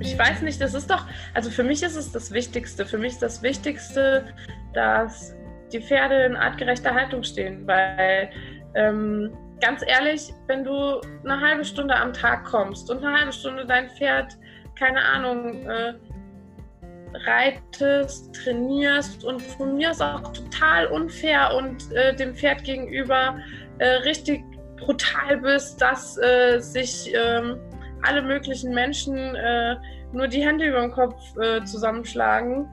ich 0.00 0.18
weiß 0.18 0.42
nicht, 0.42 0.60
das 0.60 0.74
ist 0.74 0.90
doch, 0.90 1.06
also 1.34 1.50
für 1.50 1.62
mich 1.62 1.82
ist 1.82 1.96
es 1.96 2.10
das 2.10 2.32
Wichtigste. 2.32 2.86
Für 2.86 2.98
mich 2.98 3.12
ist 3.12 3.22
das 3.22 3.42
Wichtigste, 3.42 4.26
dass 4.72 5.34
die 5.72 5.80
Pferde 5.80 6.24
in 6.24 6.36
artgerechter 6.36 6.94
Haltung 6.94 7.22
stehen, 7.22 7.66
weil 7.66 8.30
ähm, 8.74 9.32
ganz 9.60 9.82
ehrlich, 9.86 10.32
wenn 10.46 10.64
du 10.64 11.00
eine 11.24 11.40
halbe 11.40 11.64
Stunde 11.64 11.94
am 11.94 12.12
Tag 12.12 12.44
kommst 12.44 12.90
und 12.90 13.04
eine 13.04 13.18
halbe 13.18 13.32
Stunde 13.32 13.66
dein 13.66 13.88
Pferd, 13.90 14.36
keine 14.78 15.02
Ahnung, 15.02 15.68
äh, 15.68 15.94
reitest, 17.26 18.34
trainierst 18.34 19.24
und 19.24 19.42
von 19.42 19.76
mir 19.76 19.90
ist 19.90 20.00
auch 20.00 20.32
total 20.32 20.86
unfair 20.86 21.54
und 21.54 21.92
äh, 21.92 22.14
dem 22.14 22.34
Pferd 22.34 22.64
gegenüber 22.64 23.38
äh, 23.78 23.86
richtig 23.86 24.44
brutal 24.76 25.38
bist, 25.38 25.80
dass 25.82 26.16
äh, 26.18 26.60
sich 26.60 27.12
ähm, 27.14 27.58
alle 28.02 28.22
möglichen 28.22 28.72
Menschen 28.72 29.16
äh, 29.34 29.76
nur 30.12 30.28
die 30.28 30.44
Hände 30.44 30.66
über 30.66 30.80
den 30.80 30.92
Kopf 30.92 31.16
äh, 31.38 31.64
zusammenschlagen. 31.64 32.68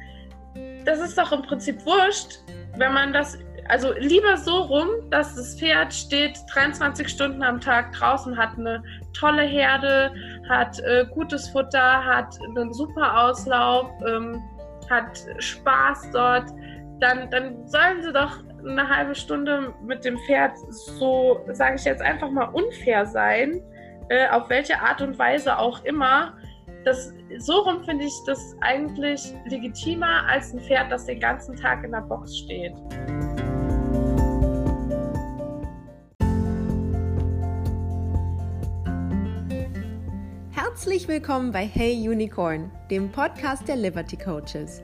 Das 0.86 1.00
ist 1.00 1.18
doch 1.18 1.32
im 1.32 1.41
Prinzip 1.41 1.86
wurscht, 1.86 2.40
wenn 2.78 2.94
man 2.94 3.14
das, 3.14 3.38
also 3.70 3.94
lieber 3.98 4.38
so 4.38 4.62
rum, 4.62 4.88
dass 5.09 5.36
das 5.36 5.59
Pferd 5.59 5.94
steht 5.94 6.40
23 6.54 7.08
Stunden 7.08 7.44
am 7.44 7.59
Tag 7.59 7.92
draußen, 7.94 8.38
hat 8.38 8.58
eine 8.58 8.84
tolle 9.14 9.44
Herde, 9.44 10.12
hat 10.48 10.80
äh, 10.80 11.05
gutes 11.14 11.50
Futter, 11.50 12.05
hat 12.05 12.38
einen 12.55 12.73
super 12.73 13.26
Auslauf, 13.26 13.90
ähm, 14.08 14.42
hat 14.90 15.20
Spaß 15.40 16.12
dort, 16.14 16.50
dann, 17.00 17.30
dann 17.30 17.67
sollen 17.67 18.02
sie 18.02 18.14
doch 18.14 18.40
eine 18.67 18.88
halbe 18.88 19.16
Stunde 19.16 19.73
mit 19.84 20.04
dem 20.04 20.17
Pferd 20.20 20.54
so, 20.70 21.45
sage 21.52 21.76
ich 21.76 21.86
jetzt 21.86 22.02
einfach 22.02 22.30
mal, 22.30 22.45
unfair 22.45 23.06
sein, 23.06 23.62
äh, 24.09 24.28
auf 24.30 24.50
welche 24.50 24.80
Art 24.80 25.02
und 25.02 25.17
Weise 25.20 25.58
auch 25.58 25.84
immer. 25.84 26.34
Das, 26.88 27.14
so 27.40 27.52
rum 27.64 27.84
finde 27.84 28.06
ich 28.06 28.14
das 28.25 28.56
eigentlich 28.62 29.34
legitimer 29.50 30.25
als 30.25 30.53
ein 30.53 30.62
Pferd, 30.62 30.89
das 30.89 31.06
den 31.06 31.20
ganzen 31.20 31.53
Tag 31.58 31.84
in 31.84 31.92
der 31.92 32.00
Box 32.00 32.38
steht. 32.38 32.72
Herzlich 40.52 41.09
willkommen 41.09 41.52
bei 41.52 41.66
Hey 41.66 42.08
Unicorn, 42.08 42.72
dem 42.90 43.12
Podcast 43.12 43.67
der 43.67 43.75
Liberty 43.75 44.16
Coaches. 44.16 44.81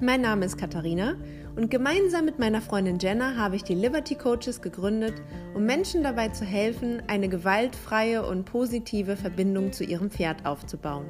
Mein 0.00 0.22
Name 0.22 0.46
ist 0.46 0.58
Katharina 0.58 1.14
und 1.54 1.70
gemeinsam 1.70 2.24
mit 2.24 2.40
meiner 2.40 2.60
Freundin 2.60 2.98
Jenna 2.98 3.36
habe 3.36 3.54
ich 3.54 3.62
die 3.62 3.76
Liberty 3.76 4.16
Coaches 4.16 4.60
gegründet, 4.60 5.22
um 5.54 5.64
Menschen 5.64 6.02
dabei 6.02 6.30
zu 6.30 6.44
helfen, 6.44 7.04
eine 7.06 7.28
gewaltfreie 7.28 8.26
und 8.26 8.46
positive 8.46 9.16
Verbindung 9.16 9.72
zu 9.72 9.84
ihrem 9.84 10.10
Pferd 10.10 10.44
aufzubauen. 10.44 11.06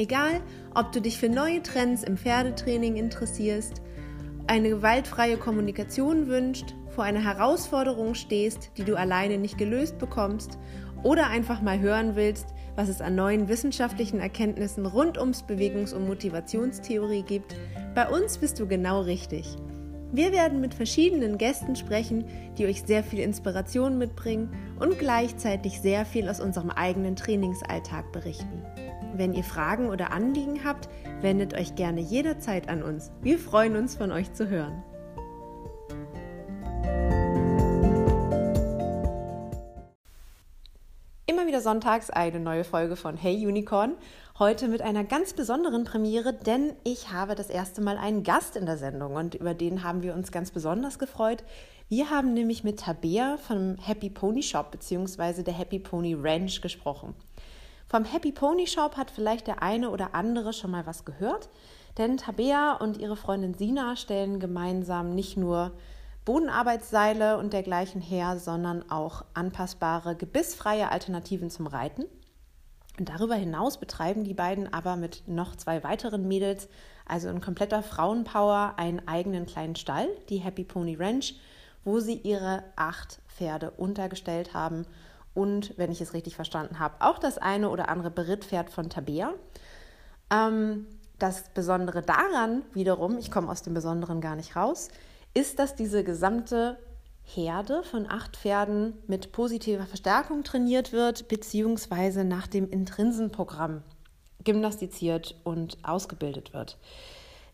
Egal, 0.00 0.40
ob 0.74 0.92
du 0.92 1.02
dich 1.02 1.18
für 1.18 1.28
neue 1.28 1.62
Trends 1.62 2.04
im 2.04 2.16
Pferdetraining 2.16 2.96
interessierst, 2.96 3.82
eine 4.46 4.70
gewaltfreie 4.70 5.36
Kommunikation 5.36 6.26
wünscht, 6.26 6.74
vor 6.88 7.04
einer 7.04 7.22
Herausforderung 7.22 8.14
stehst, 8.14 8.70
die 8.78 8.84
du 8.84 8.96
alleine 8.96 9.36
nicht 9.36 9.58
gelöst 9.58 9.98
bekommst 9.98 10.56
oder 11.02 11.26
einfach 11.26 11.60
mal 11.60 11.80
hören 11.80 12.16
willst, 12.16 12.46
was 12.76 12.88
es 12.88 13.02
an 13.02 13.14
neuen 13.14 13.48
wissenschaftlichen 13.48 14.20
Erkenntnissen 14.20 14.86
rund 14.86 15.18
ums 15.18 15.42
Bewegungs- 15.42 15.92
und 15.92 16.06
Motivationstheorie 16.08 17.22
gibt, 17.22 17.54
bei 17.94 18.08
uns 18.08 18.38
bist 18.38 18.58
du 18.58 18.66
genau 18.66 19.02
richtig. 19.02 19.54
Wir 20.12 20.32
werden 20.32 20.62
mit 20.62 20.72
verschiedenen 20.72 21.36
Gästen 21.36 21.76
sprechen, 21.76 22.24
die 22.56 22.64
euch 22.64 22.84
sehr 22.86 23.04
viel 23.04 23.18
Inspiration 23.18 23.98
mitbringen 23.98 24.48
und 24.78 24.98
gleichzeitig 24.98 25.82
sehr 25.82 26.06
viel 26.06 26.26
aus 26.30 26.40
unserem 26.40 26.70
eigenen 26.70 27.16
Trainingsalltag 27.16 28.10
berichten. 28.12 28.64
Wenn 29.14 29.32
ihr 29.32 29.44
Fragen 29.44 29.88
oder 29.88 30.12
Anliegen 30.12 30.64
habt, 30.64 30.88
wendet 31.20 31.54
euch 31.54 31.74
gerne 31.74 32.00
jederzeit 32.00 32.68
an 32.68 32.82
uns. 32.82 33.10
Wir 33.22 33.38
freuen 33.38 33.76
uns, 33.76 33.96
von 33.96 34.12
euch 34.12 34.32
zu 34.32 34.48
hören. 34.48 34.82
Immer 41.26 41.46
wieder 41.46 41.60
sonntags 41.60 42.10
eine 42.10 42.40
neue 42.40 42.64
Folge 42.64 42.96
von 42.96 43.16
Hey 43.16 43.46
Unicorn. 43.46 43.94
Heute 44.38 44.68
mit 44.68 44.82
einer 44.82 45.04
ganz 45.04 45.32
besonderen 45.32 45.84
Premiere, 45.84 46.32
denn 46.32 46.72
ich 46.84 47.12
habe 47.12 47.34
das 47.34 47.50
erste 47.50 47.80
Mal 47.80 47.98
einen 47.98 48.22
Gast 48.22 48.56
in 48.56 48.66
der 48.66 48.78
Sendung 48.78 49.14
und 49.14 49.34
über 49.34 49.54
den 49.54 49.84
haben 49.84 50.02
wir 50.02 50.14
uns 50.14 50.32
ganz 50.32 50.50
besonders 50.50 50.98
gefreut. 50.98 51.44
Wir 51.88 52.10
haben 52.10 52.34
nämlich 52.34 52.64
mit 52.64 52.80
Tabea 52.80 53.36
vom 53.36 53.76
Happy 53.76 54.10
Pony 54.10 54.42
Shop 54.42 54.70
bzw. 54.70 55.42
der 55.42 55.54
Happy 55.54 55.78
Pony 55.78 56.14
Ranch 56.14 56.60
gesprochen. 56.60 57.14
Vom 57.90 58.04
Happy 58.04 58.30
Pony 58.30 58.68
Shop 58.68 58.96
hat 58.96 59.10
vielleicht 59.10 59.48
der 59.48 59.64
eine 59.64 59.90
oder 59.90 60.14
andere 60.14 60.52
schon 60.52 60.70
mal 60.70 60.86
was 60.86 61.04
gehört, 61.04 61.48
denn 61.98 62.18
Tabea 62.18 62.74
und 62.74 62.98
ihre 62.98 63.16
Freundin 63.16 63.54
Sina 63.54 63.96
stellen 63.96 64.38
gemeinsam 64.38 65.12
nicht 65.12 65.36
nur 65.36 65.72
Bodenarbeitsseile 66.24 67.36
und 67.36 67.52
dergleichen 67.52 68.00
her, 68.00 68.38
sondern 68.38 68.88
auch 68.92 69.24
anpassbare, 69.34 70.14
gebissfreie 70.14 70.92
Alternativen 70.92 71.50
zum 71.50 71.66
Reiten. 71.66 72.04
Und 72.96 73.08
darüber 73.08 73.34
hinaus 73.34 73.80
betreiben 73.80 74.22
die 74.22 74.34
beiden 74.34 74.72
aber 74.72 74.94
mit 74.94 75.26
noch 75.26 75.56
zwei 75.56 75.82
weiteren 75.82 76.28
Mädels, 76.28 76.68
also 77.06 77.28
in 77.28 77.40
kompletter 77.40 77.82
Frauenpower, 77.82 78.74
einen 78.76 79.08
eigenen 79.08 79.46
kleinen 79.46 79.74
Stall, 79.74 80.06
die 80.28 80.38
Happy 80.38 80.62
Pony 80.62 80.94
Ranch, 80.94 81.34
wo 81.82 81.98
sie 81.98 82.18
ihre 82.18 82.62
acht 82.76 83.20
Pferde 83.26 83.72
untergestellt 83.72 84.54
haben 84.54 84.86
und, 85.34 85.76
wenn 85.78 85.92
ich 85.92 86.00
es 86.00 86.12
richtig 86.14 86.36
verstanden 86.36 86.78
habe, 86.78 86.94
auch 87.00 87.18
das 87.18 87.38
eine 87.38 87.70
oder 87.70 87.88
andere 87.88 88.10
Berittpferd 88.10 88.70
von 88.70 88.90
Tabea. 88.90 89.32
Ähm, 90.30 90.86
das 91.18 91.44
Besondere 91.54 92.02
daran 92.02 92.62
wiederum, 92.72 93.18
ich 93.18 93.30
komme 93.30 93.50
aus 93.50 93.62
dem 93.62 93.74
Besonderen 93.74 94.20
gar 94.20 94.36
nicht 94.36 94.56
raus, 94.56 94.88
ist, 95.34 95.58
dass 95.58 95.76
diese 95.76 96.02
gesamte 96.02 96.78
Herde 97.22 97.82
von 97.84 98.10
acht 98.10 98.36
Pferden 98.36 98.94
mit 99.06 99.30
positiver 99.30 99.86
Verstärkung 99.86 100.42
trainiert 100.42 100.92
wird, 100.92 101.28
beziehungsweise 101.28 102.24
nach 102.24 102.46
dem 102.46 102.68
Intrinsenprogramm 102.68 103.82
gymnastiziert 104.42 105.36
und 105.44 105.78
ausgebildet 105.82 106.52
wird. 106.52 106.78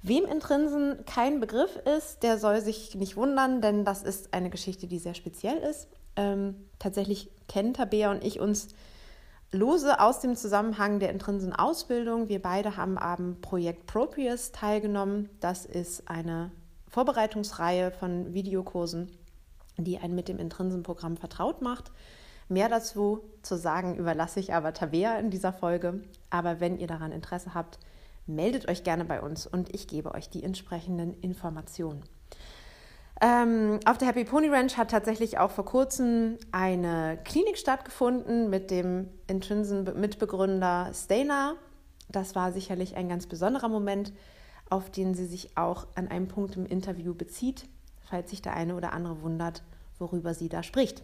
Wem 0.02 0.24
Intrinsen 0.24 1.04
kein 1.04 1.40
Begriff 1.40 1.76
ist, 1.96 2.22
der 2.22 2.38
soll 2.38 2.60
sich 2.60 2.94
nicht 2.94 3.16
wundern, 3.16 3.60
denn 3.60 3.84
das 3.84 4.02
ist 4.02 4.32
eine 4.32 4.50
Geschichte, 4.50 4.86
die 4.86 4.98
sehr 4.98 5.14
speziell 5.14 5.58
ist. 5.58 5.88
Ähm, 6.14 6.54
tatsächlich 6.78 7.30
kennen 7.48 7.74
Tabea 7.74 8.10
und 8.10 8.24
ich 8.24 8.40
uns 8.40 8.68
lose 9.52 10.00
aus 10.00 10.20
dem 10.20 10.36
Zusammenhang 10.36 10.98
der 10.98 11.10
Intrinsen-Ausbildung. 11.10 12.28
Wir 12.28 12.42
beide 12.42 12.76
haben 12.76 12.98
am 12.98 13.40
Projekt 13.40 13.86
Proprius 13.86 14.52
teilgenommen. 14.52 15.28
Das 15.40 15.64
ist 15.64 16.08
eine 16.08 16.50
Vorbereitungsreihe 16.88 17.90
von 17.90 18.34
Videokursen, 18.34 19.10
die 19.76 19.98
einen 19.98 20.14
mit 20.14 20.28
dem 20.28 20.38
Intrinsenprogramm 20.38 21.16
vertraut 21.16 21.62
macht. 21.62 21.92
Mehr 22.48 22.68
dazu 22.68 23.22
zu 23.42 23.56
sagen 23.56 23.96
überlasse 23.96 24.38
ich 24.40 24.54
aber 24.54 24.72
Tabea 24.72 25.18
in 25.18 25.30
dieser 25.30 25.52
Folge. 25.52 26.02
Aber 26.30 26.60
wenn 26.60 26.78
ihr 26.78 26.86
daran 26.86 27.12
Interesse 27.12 27.54
habt, 27.54 27.78
meldet 28.26 28.68
euch 28.68 28.84
gerne 28.84 29.04
bei 29.04 29.20
uns 29.20 29.46
und 29.46 29.74
ich 29.74 29.88
gebe 29.88 30.14
euch 30.14 30.30
die 30.30 30.44
entsprechenden 30.44 31.14
Informationen. 31.20 32.02
Ähm, 33.20 33.80
auf 33.86 33.96
der 33.98 34.08
Happy 34.08 34.24
Pony 34.24 34.48
Ranch 34.48 34.76
hat 34.76 34.90
tatsächlich 34.90 35.38
auch 35.38 35.50
vor 35.50 35.64
kurzem 35.64 36.36
eine 36.52 37.18
Klinik 37.24 37.56
stattgefunden 37.56 38.50
mit 38.50 38.70
dem 38.70 39.08
Intrinsen-Mitbegründer 39.26 40.92
Stana. 40.92 41.54
Das 42.08 42.34
war 42.34 42.52
sicherlich 42.52 42.96
ein 42.96 43.08
ganz 43.08 43.26
besonderer 43.26 43.68
Moment 43.68 44.12
auf 44.68 44.90
den 44.90 45.14
sie 45.14 45.26
sich 45.26 45.56
auch 45.56 45.86
an 45.94 46.08
einem 46.08 46.28
Punkt 46.28 46.56
im 46.56 46.66
Interview 46.66 47.14
bezieht, 47.14 47.68
falls 48.08 48.30
sich 48.30 48.42
der 48.42 48.54
eine 48.54 48.74
oder 48.74 48.92
andere 48.92 49.22
wundert, 49.22 49.62
worüber 49.98 50.34
sie 50.34 50.48
da 50.48 50.62
spricht. 50.62 51.02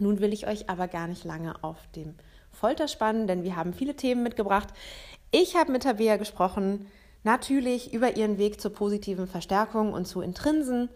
Nun 0.00 0.20
will 0.20 0.32
ich 0.32 0.46
euch 0.46 0.68
aber 0.68 0.88
gar 0.88 1.08
nicht 1.08 1.24
lange 1.24 1.62
auf 1.62 1.78
dem 1.94 2.14
Folter 2.50 2.88
spannen, 2.88 3.26
denn 3.26 3.42
wir 3.42 3.56
haben 3.56 3.72
viele 3.72 3.94
Themen 3.94 4.22
mitgebracht. 4.22 4.68
Ich 5.30 5.56
habe 5.56 5.72
mit 5.72 5.82
Tabea 5.82 6.16
gesprochen, 6.16 6.86
natürlich 7.24 7.92
über 7.92 8.16
ihren 8.16 8.38
Weg 8.38 8.60
zur 8.60 8.72
positiven 8.72 9.26
Verstärkung 9.26 9.92
und 9.92 10.06
zu 10.06 10.20
Intrinsen, 10.20 10.88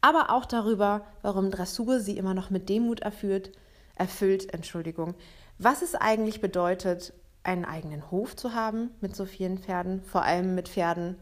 aber 0.00 0.30
auch 0.30 0.44
darüber, 0.44 1.06
warum 1.22 1.50
Dressur 1.50 2.00
sie 2.00 2.18
immer 2.18 2.34
noch 2.34 2.50
mit 2.50 2.68
Demut 2.68 3.00
erfüllt, 3.00 3.52
erfüllt, 3.94 4.52
Entschuldigung, 4.52 5.14
was 5.58 5.82
es 5.82 5.94
eigentlich 5.94 6.40
bedeutet, 6.40 7.12
einen 7.42 7.64
eigenen 7.64 8.10
Hof 8.10 8.34
zu 8.36 8.54
haben 8.54 8.90
mit 9.00 9.14
so 9.14 9.24
vielen 9.24 9.58
Pferden, 9.58 10.02
vor 10.02 10.22
allem 10.22 10.54
mit 10.54 10.68
Pferden, 10.68 11.16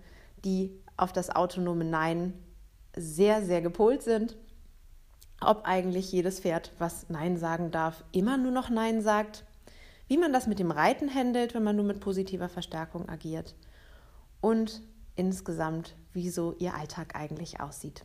die 0.44 0.80
auf 0.96 1.12
das 1.12 1.30
autonome 1.30 1.84
Nein 1.84 2.32
sehr, 2.96 3.42
sehr 3.42 3.60
gepolt 3.60 4.02
sind. 4.02 4.36
Ob 5.40 5.62
eigentlich 5.64 6.12
jedes 6.12 6.40
Pferd, 6.40 6.72
was 6.78 7.08
Nein 7.08 7.36
sagen 7.36 7.70
darf, 7.72 8.04
immer 8.12 8.36
nur 8.36 8.52
noch 8.52 8.70
Nein 8.70 9.02
sagt. 9.02 9.44
Wie 10.06 10.16
man 10.16 10.32
das 10.32 10.46
mit 10.46 10.58
dem 10.58 10.70
Reiten 10.70 11.12
handelt, 11.12 11.54
wenn 11.54 11.64
man 11.64 11.76
nur 11.76 11.84
mit 11.84 12.00
positiver 12.00 12.48
Verstärkung 12.48 13.08
agiert. 13.08 13.54
Und 14.42 14.82
insgesamt, 15.14 15.96
wie 16.12 16.28
so 16.28 16.54
ihr 16.58 16.74
Alltag 16.74 17.14
eigentlich 17.14 17.60
aussieht. 17.60 18.04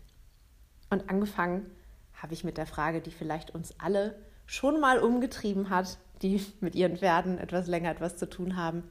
Und 0.89 1.09
angefangen 1.09 1.69
habe 2.13 2.33
ich 2.33 2.43
mit 2.43 2.57
der 2.57 2.67
Frage, 2.67 3.01
die 3.01 3.11
vielleicht 3.11 3.53
uns 3.53 3.77
alle 3.79 4.15
schon 4.45 4.79
mal 4.79 4.99
umgetrieben 4.99 5.69
hat, 5.69 5.97
die 6.21 6.45
mit 6.61 6.75
ihren 6.75 6.95
Pferden 6.95 7.39
etwas 7.39 7.67
länger 7.67 7.91
etwas 7.91 8.17
zu 8.17 8.29
tun 8.29 8.55
haben. 8.55 8.83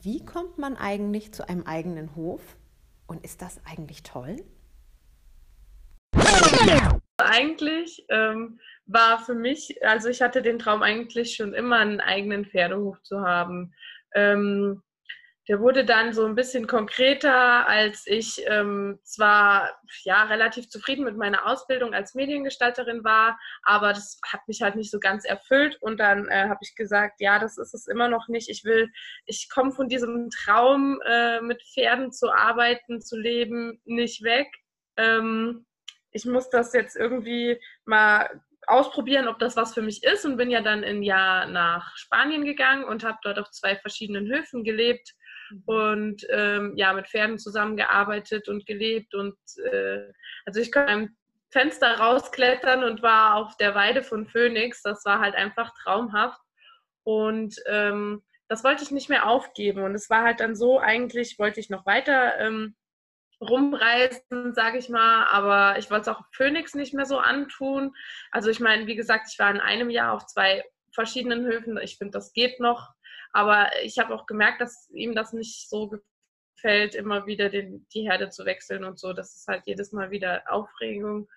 Wie 0.00 0.24
kommt 0.24 0.58
man 0.58 0.76
eigentlich 0.76 1.34
zu 1.34 1.46
einem 1.48 1.66
eigenen 1.66 2.14
Hof? 2.14 2.56
Und 3.06 3.24
ist 3.24 3.42
das 3.42 3.60
eigentlich 3.66 4.04
toll? 4.04 4.36
Eigentlich 7.18 8.06
ähm, 8.08 8.60
war 8.86 9.18
für 9.18 9.34
mich, 9.34 9.84
also 9.84 10.08
ich 10.08 10.22
hatte 10.22 10.40
den 10.40 10.60
Traum 10.60 10.82
eigentlich 10.82 11.34
schon 11.34 11.52
immer, 11.52 11.78
einen 11.78 12.00
eigenen 12.00 12.46
Pferdehof 12.46 13.02
zu 13.02 13.20
haben. 13.20 13.74
Ähm, 14.14 14.82
der 15.50 15.58
wurde 15.58 15.84
dann 15.84 16.12
so 16.12 16.24
ein 16.26 16.36
bisschen 16.36 16.68
konkreter, 16.68 17.66
als 17.66 18.06
ich 18.06 18.40
ähm, 18.46 19.00
zwar 19.02 19.80
ja 20.04 20.22
relativ 20.22 20.68
zufrieden 20.68 21.04
mit 21.04 21.16
meiner 21.16 21.44
Ausbildung 21.44 21.92
als 21.92 22.14
Mediengestalterin 22.14 23.02
war, 23.02 23.36
aber 23.64 23.88
das 23.88 24.20
hat 24.24 24.46
mich 24.46 24.62
halt 24.62 24.76
nicht 24.76 24.92
so 24.92 25.00
ganz 25.00 25.24
erfüllt. 25.24 25.76
Und 25.80 25.98
dann 25.98 26.28
äh, 26.28 26.48
habe 26.48 26.60
ich 26.62 26.76
gesagt, 26.76 27.20
ja, 27.20 27.40
das 27.40 27.58
ist 27.58 27.74
es 27.74 27.88
immer 27.88 28.06
noch 28.06 28.28
nicht. 28.28 28.48
Ich 28.48 28.62
will, 28.62 28.92
ich 29.26 29.48
komme 29.52 29.72
von 29.72 29.88
diesem 29.88 30.30
Traum, 30.30 31.00
äh, 31.04 31.40
mit 31.40 31.60
Pferden 31.74 32.12
zu 32.12 32.30
arbeiten, 32.30 33.00
zu 33.00 33.18
leben, 33.18 33.80
nicht 33.84 34.22
weg. 34.22 34.46
Ähm, 34.96 35.66
ich 36.12 36.26
muss 36.26 36.48
das 36.48 36.72
jetzt 36.74 36.94
irgendwie 36.94 37.60
mal 37.84 38.40
ausprobieren, 38.68 39.26
ob 39.26 39.40
das 39.40 39.56
was 39.56 39.74
für 39.74 39.82
mich 39.82 40.04
ist 40.04 40.24
und 40.24 40.36
bin 40.36 40.48
ja 40.48 40.60
dann 40.60 40.84
ein 40.84 41.02
Jahr 41.02 41.46
nach 41.46 41.96
Spanien 41.96 42.44
gegangen 42.44 42.84
und 42.84 43.02
habe 43.02 43.18
dort 43.24 43.40
auf 43.40 43.50
zwei 43.50 43.74
verschiedenen 43.74 44.28
Höfen 44.32 44.62
gelebt. 44.62 45.12
Und 45.66 46.26
ähm, 46.30 46.74
ja, 46.76 46.92
mit 46.92 47.08
Pferden 47.08 47.38
zusammengearbeitet 47.38 48.48
und 48.48 48.66
gelebt. 48.66 49.14
Und 49.14 49.36
äh, 49.72 50.12
also 50.46 50.60
ich 50.60 50.72
konnte 50.72 50.92
am 50.92 51.16
Fenster 51.50 51.98
rausklettern 51.98 52.84
und 52.84 53.02
war 53.02 53.36
auf 53.36 53.56
der 53.56 53.74
Weide 53.74 54.02
von 54.02 54.26
Phoenix. 54.26 54.82
Das 54.82 55.04
war 55.04 55.20
halt 55.20 55.34
einfach 55.34 55.72
traumhaft. 55.82 56.40
Und 57.02 57.56
ähm, 57.66 58.22
das 58.48 58.64
wollte 58.64 58.82
ich 58.82 58.90
nicht 58.90 59.08
mehr 59.08 59.26
aufgeben. 59.26 59.82
Und 59.82 59.94
es 59.94 60.10
war 60.10 60.22
halt 60.22 60.40
dann 60.40 60.54
so, 60.54 60.78
eigentlich 60.78 61.38
wollte 61.38 61.60
ich 61.60 61.70
noch 61.70 61.86
weiter 61.86 62.38
ähm, 62.38 62.74
rumreisen, 63.40 64.54
sage 64.54 64.78
ich 64.78 64.88
mal, 64.88 65.26
aber 65.26 65.78
ich 65.78 65.90
wollte 65.90 66.10
es 66.10 66.16
auch 66.16 66.22
Phoenix 66.32 66.74
nicht 66.74 66.92
mehr 66.92 67.06
so 67.06 67.18
antun. 67.18 67.94
Also 68.30 68.50
ich 68.50 68.60
meine, 68.60 68.86
wie 68.86 68.96
gesagt, 68.96 69.28
ich 69.30 69.38
war 69.38 69.50
in 69.50 69.60
einem 69.60 69.88
Jahr 69.88 70.12
auf 70.12 70.26
zwei 70.26 70.64
verschiedenen 70.92 71.46
Höfen. 71.46 71.78
Ich 71.78 71.96
finde, 71.96 72.12
das 72.12 72.32
geht 72.32 72.60
noch. 72.60 72.90
Aber 73.32 73.70
ich 73.82 73.98
habe 73.98 74.14
auch 74.14 74.26
gemerkt, 74.26 74.60
dass 74.60 74.88
ihm 74.90 75.14
das 75.14 75.32
nicht 75.32 75.68
so 75.68 76.00
gefällt, 76.56 76.94
immer 76.94 77.26
wieder 77.26 77.48
den, 77.48 77.86
die 77.94 78.02
Herde 78.02 78.30
zu 78.30 78.44
wechseln 78.44 78.84
und 78.84 78.98
so. 78.98 79.12
Das 79.12 79.34
ist 79.34 79.48
halt 79.48 79.62
jedes 79.66 79.92
Mal 79.92 80.10
wieder 80.10 80.42
Aufregung. 80.48 81.28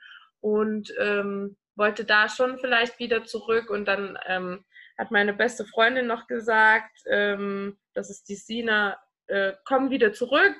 Und 0.42 0.94
ähm, 1.00 1.56
wollte 1.76 2.06
da 2.06 2.30
schon 2.30 2.58
vielleicht 2.58 3.00
wieder 3.00 3.24
zurück. 3.24 3.70
Und 3.70 3.86
dann 3.86 4.18
ähm, 4.28 4.66
hat 4.98 5.12
meine 5.12 5.34
beste 5.34 5.66
Freundin 5.66 6.08
noch 6.08 6.28
gesagt, 6.28 7.00
ähm, 7.10 7.78
das 7.94 8.10
ist 8.10 8.30
die 8.30 8.36
Sina, 8.36 8.98
äh, 9.28 9.54
komm 9.66 9.90
wieder 9.90 10.14
zurück. 10.14 10.58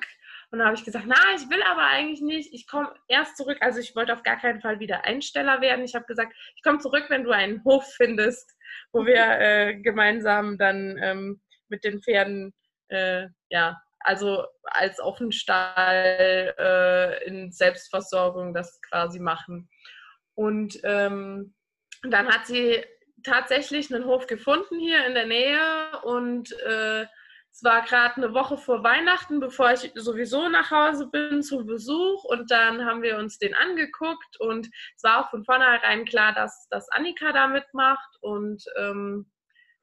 Und 0.50 0.58
dann 0.58 0.68
habe 0.68 0.76
ich 0.76 0.84
gesagt, 0.84 1.06
na, 1.08 1.16
ich 1.34 1.48
will 1.50 1.62
aber 1.64 1.86
eigentlich 1.88 2.20
nicht. 2.20 2.54
Ich 2.54 2.68
komme 2.68 2.94
erst 3.08 3.36
zurück. 3.36 3.58
Also 3.60 3.80
ich 3.80 3.96
wollte 3.96 4.12
auf 4.12 4.22
gar 4.22 4.38
keinen 4.38 4.60
Fall 4.60 4.78
wieder 4.78 5.04
Einsteller 5.04 5.60
werden. 5.60 5.84
Ich 5.84 5.94
habe 5.94 6.04
gesagt, 6.04 6.32
ich 6.54 6.62
komme 6.62 6.78
zurück, 6.78 7.06
wenn 7.08 7.24
du 7.24 7.32
einen 7.32 7.64
Hof 7.64 7.92
findest, 7.96 8.53
wo 8.92 9.06
wir 9.06 9.40
äh, 9.40 9.74
gemeinsam 9.76 10.58
dann 10.58 10.98
ähm, 11.02 11.40
mit 11.68 11.84
den 11.84 12.02
Pferden, 12.02 12.52
äh, 12.88 13.26
ja, 13.50 13.80
also 14.00 14.44
als 14.64 15.00
Offenstall 15.00 16.54
äh, 16.58 17.26
in 17.26 17.52
Selbstversorgung 17.52 18.52
das 18.52 18.80
quasi 18.82 19.18
machen. 19.18 19.68
Und 20.34 20.78
ähm, 20.84 21.54
dann 22.02 22.28
hat 22.28 22.46
sie 22.46 22.84
tatsächlich 23.22 23.92
einen 23.92 24.04
Hof 24.04 24.26
gefunden 24.26 24.78
hier 24.78 25.06
in 25.06 25.14
der 25.14 25.26
Nähe 25.26 26.00
und 26.02 26.52
äh, 26.60 27.06
es 27.54 27.62
war 27.62 27.82
gerade 27.82 28.16
eine 28.16 28.34
Woche 28.34 28.58
vor 28.58 28.82
Weihnachten, 28.82 29.38
bevor 29.38 29.70
ich 29.70 29.92
sowieso 29.94 30.48
nach 30.48 30.72
Hause 30.72 31.06
bin 31.06 31.40
zum 31.40 31.66
Besuch. 31.66 32.24
Und 32.24 32.50
dann 32.50 32.84
haben 32.84 33.02
wir 33.02 33.16
uns 33.16 33.38
den 33.38 33.54
angeguckt. 33.54 34.40
Und 34.40 34.66
es 34.96 35.04
war 35.04 35.20
auch 35.20 35.30
von 35.30 35.44
vornherein 35.44 36.04
klar, 36.04 36.34
dass, 36.34 36.66
dass 36.70 36.90
Annika 36.90 37.32
da 37.32 37.46
mitmacht. 37.46 38.16
Und 38.20 38.64
ähm, 38.76 39.30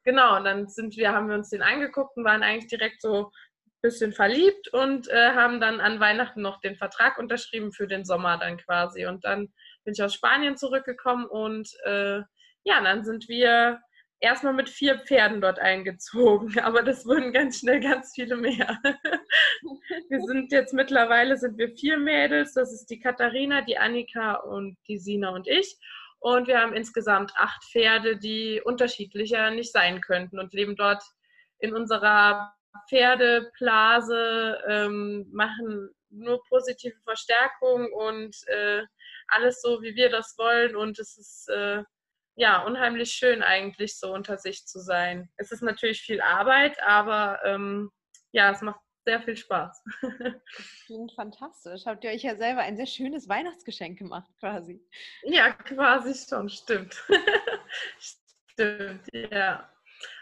genau, 0.03 0.43
dann 0.43 0.67
sind 0.67 0.97
wir, 0.97 1.13
haben 1.13 1.29
wir 1.29 1.35
uns 1.35 1.49
den 1.49 1.61
angeguckt 1.61 2.17
und 2.17 2.25
waren 2.25 2.43
eigentlich 2.43 2.67
direkt 2.69 3.01
so 3.01 3.27
ein 3.27 3.81
bisschen 3.81 4.11
verliebt 4.11 4.67
und 4.73 5.07
äh, 5.07 5.31
haben 5.31 5.61
dann 5.61 5.79
an 5.79 6.01
Weihnachten 6.01 6.41
noch 6.41 6.59
den 6.59 6.75
Vertrag 6.75 7.17
unterschrieben 7.17 7.71
für 7.71 7.87
den 7.87 8.03
Sommer 8.03 8.37
dann 8.37 8.57
quasi. 8.57 9.05
Und 9.05 9.23
dann 9.23 9.47
bin 9.85 9.93
ich 9.93 10.03
aus 10.03 10.13
Spanien 10.13 10.57
zurückgekommen 10.57 11.25
und 11.25 11.69
äh, 11.85 12.19
ja, 12.63 12.81
dann 12.83 13.05
sind 13.05 13.29
wir 13.29 13.79
erstmal 14.21 14.53
mit 14.53 14.69
vier 14.69 14.99
Pferden 14.99 15.41
dort 15.41 15.59
eingezogen, 15.59 16.57
aber 16.59 16.83
das 16.83 17.05
wurden 17.05 17.33
ganz 17.33 17.59
schnell 17.59 17.81
ganz 17.81 18.13
viele 18.15 18.37
mehr. 18.37 18.79
wir 20.09 20.21
sind 20.21 20.51
jetzt 20.51 20.73
mittlerweile 20.73 21.37
sind 21.37 21.57
wir 21.57 21.75
vier 21.75 21.97
Mädels, 21.97 22.53
das 22.53 22.71
ist 22.71 22.85
die 22.89 22.99
Katharina, 22.99 23.61
die 23.61 23.77
Annika 23.77 24.35
und 24.35 24.77
die 24.87 24.97
Sina 24.97 25.29
und 25.29 25.47
ich. 25.47 25.77
Und 26.19 26.47
wir 26.47 26.59
haben 26.59 26.73
insgesamt 26.73 27.33
acht 27.35 27.63
Pferde, 27.63 28.15
die 28.15 28.61
unterschiedlicher 28.63 29.49
nicht 29.49 29.73
sein 29.73 30.01
könnten 30.01 30.39
und 30.39 30.53
leben 30.53 30.75
dort 30.75 31.03
in 31.57 31.73
unserer 31.73 32.53
Pferdeblase, 32.87 34.59
ähm, 34.67 35.27
machen 35.31 35.89
nur 36.11 36.43
positive 36.47 36.99
Verstärkung 37.03 37.91
und 37.91 38.35
äh, 38.47 38.83
alles 39.29 39.61
so, 39.61 39.81
wie 39.81 39.95
wir 39.95 40.09
das 40.09 40.35
wollen. 40.37 40.75
Und 40.75 40.99
es 40.99 41.17
ist 41.17 41.49
äh, 41.49 41.83
ja, 42.35 42.63
unheimlich 42.63 43.11
schön 43.11 43.43
eigentlich 43.43 43.99
so 43.99 44.13
unter 44.13 44.37
sich 44.37 44.65
zu 44.65 44.79
sein. 44.79 45.29
Es 45.37 45.51
ist 45.51 45.61
natürlich 45.61 46.01
viel 46.01 46.21
Arbeit, 46.21 46.81
aber 46.83 47.39
ähm, 47.45 47.91
ja, 48.31 48.51
es 48.51 48.61
macht 48.61 48.79
sehr 49.05 49.21
viel 49.21 49.35
Spaß. 49.35 49.83
Klingt 50.85 51.11
fantastisch. 51.13 51.85
Habt 51.85 52.03
ihr 52.03 52.11
euch 52.11 52.23
ja 52.23 52.35
selber 52.35 52.61
ein 52.61 52.77
sehr 52.77 52.85
schönes 52.85 53.27
Weihnachtsgeschenk 53.27 53.97
gemacht, 53.97 54.29
quasi. 54.39 54.81
Ja, 55.23 55.51
quasi 55.51 56.13
schon, 56.13 56.49
stimmt. 56.49 56.95
stimmt, 57.99 59.07
ja. 59.13 59.69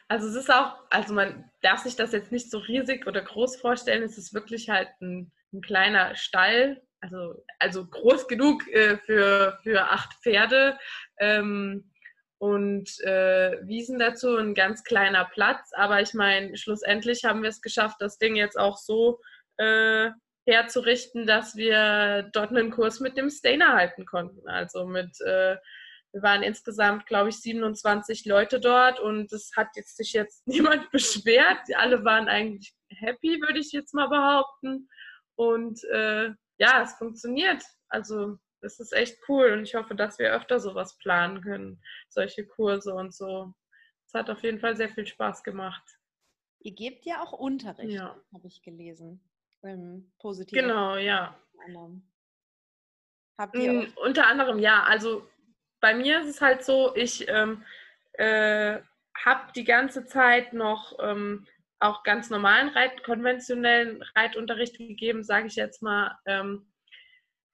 Also 0.07 0.27
es 0.27 0.35
ist 0.35 0.49
auch, 0.49 0.75
also 0.89 1.13
man 1.13 1.51
darf 1.61 1.81
sich 1.81 1.95
das 1.95 2.13
jetzt 2.13 2.31
nicht 2.31 2.49
so 2.49 2.57
riesig 2.57 3.05
oder 3.05 3.21
groß 3.21 3.57
vorstellen. 3.57 4.01
Es 4.01 4.17
ist 4.17 4.33
wirklich 4.33 4.69
halt 4.69 4.89
ein, 5.01 5.31
ein 5.53 5.61
kleiner 5.61 6.15
Stall, 6.15 6.81
also, 7.01 7.43
also 7.59 7.85
groß 7.85 8.27
genug 8.27 8.67
äh, 8.69 8.97
für, 8.97 9.59
für 9.63 9.89
acht 9.89 10.13
Pferde. 10.23 10.79
Ähm, 11.19 11.91
und 12.39 12.99
äh, 13.01 13.57
Wiesen 13.67 13.99
dazu, 13.99 14.35
ein 14.37 14.55
ganz 14.55 14.83
kleiner 14.83 15.25
Platz. 15.25 15.71
Aber 15.73 16.01
ich 16.01 16.13
meine, 16.13 16.55
schlussendlich 16.57 17.25
haben 17.25 17.43
wir 17.43 17.49
es 17.49 17.61
geschafft, 17.61 17.97
das 17.99 18.17
Ding 18.17 18.35
jetzt 18.35 18.57
auch 18.57 18.77
so 18.77 19.19
äh, 19.57 20.09
herzurichten, 20.47 21.27
dass 21.27 21.57
wir 21.57 22.29
dort 22.33 22.51
einen 22.51 22.71
Kurs 22.71 23.01
mit 23.01 23.17
dem 23.17 23.29
Stainer 23.29 23.73
halten 23.73 24.05
konnten. 24.05 24.47
Also 24.47 24.85
mit, 24.85 25.19
äh, 25.21 25.57
wir 26.13 26.21
waren 26.23 26.41
insgesamt, 26.41 27.05
glaube 27.05 27.29
ich, 27.29 27.41
27 27.41 28.25
Leute 28.25 28.61
dort 28.61 29.01
und 29.01 29.31
es 29.33 29.51
hat 29.57 29.67
jetzt 29.75 29.97
sich 29.97 30.13
jetzt 30.13 30.47
niemand 30.47 30.89
beschwert. 30.91 31.59
Alle 31.75 32.05
waren 32.05 32.29
eigentlich 32.29 32.73
happy, 32.87 33.41
würde 33.41 33.59
ich 33.59 33.73
jetzt 33.73 33.93
mal 33.93 34.07
behaupten. 34.07 34.87
Und 35.35 35.83
äh, 35.91 36.29
ja, 36.57 36.81
es 36.83 36.93
funktioniert. 36.93 37.63
Also 37.89 38.37
das 38.61 38.79
ist 38.79 38.93
echt 38.93 39.17
cool 39.27 39.51
und 39.51 39.63
ich 39.63 39.75
hoffe, 39.75 39.95
dass 39.95 40.19
wir 40.19 40.33
öfter 40.33 40.59
sowas 40.59 40.97
planen 40.97 41.41
können, 41.41 41.81
solche 42.09 42.45
Kurse 42.45 42.93
und 42.93 43.13
so. 43.13 43.53
Es 44.07 44.13
hat 44.13 44.29
auf 44.29 44.43
jeden 44.43 44.59
Fall 44.59 44.75
sehr 44.75 44.89
viel 44.89 45.05
Spaß 45.05 45.43
gemacht. 45.43 45.83
Ihr 46.61 46.73
gebt 46.73 47.05
ja 47.05 47.21
auch 47.21 47.31
Unterricht, 47.31 47.93
ja. 47.93 48.19
habe 48.33 48.47
ich 48.47 48.61
gelesen. 48.61 49.23
Ähm, 49.63 50.11
positiv. 50.19 50.59
Genau, 50.59 50.95
ja. 50.97 51.37
Habt 53.37 53.55
ihr 53.55 53.73
mm, 53.73 53.93
unter 54.03 54.27
anderem 54.27 54.59
ja. 54.59 54.83
Also 54.83 55.27
bei 55.79 55.93
mir 55.93 56.21
ist 56.21 56.27
es 56.27 56.41
halt 56.41 56.63
so, 56.63 56.95
ich 56.95 57.27
ähm, 57.29 57.63
äh, 58.13 58.79
habe 59.23 59.51
die 59.55 59.63
ganze 59.63 60.05
Zeit 60.05 60.53
noch 60.53 60.97
ähm, 61.01 61.47
auch 61.79 62.03
ganz 62.03 62.29
normalen 62.29 62.69
Reit, 62.69 63.03
konventionellen 63.03 64.01
Reitunterricht 64.15 64.77
gegeben, 64.77 65.23
sage 65.23 65.47
ich 65.47 65.55
jetzt 65.55 65.81
mal. 65.81 66.17
Ähm, 66.25 66.69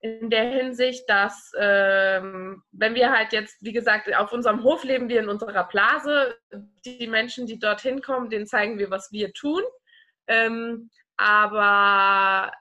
in 0.05 0.29
der 0.29 0.43
Hinsicht, 0.43 1.09
dass 1.09 1.51
ähm, 1.59 2.61
wenn 2.71 2.93
wir 2.93 3.11
halt 3.11 3.33
jetzt, 3.33 3.57
wie 3.61 3.73
gesagt, 3.73 4.13
auf 4.15 4.31
unserem 4.31 4.63
Hof 4.63 4.83
leben 4.83 5.09
wir 5.09 5.19
in 5.19 5.29
unserer 5.29 5.63
Blase, 5.63 6.37
die 6.85 7.07
Menschen, 7.07 7.47
die 7.47 7.57
dorthin 7.57 8.01
kommen, 8.01 8.29
denen 8.29 8.45
zeigen 8.45 8.77
wir, 8.77 8.91
was 8.91 9.11
wir 9.11 9.33
tun. 9.33 9.63
Ähm, 10.27 10.91
aber 11.17 12.51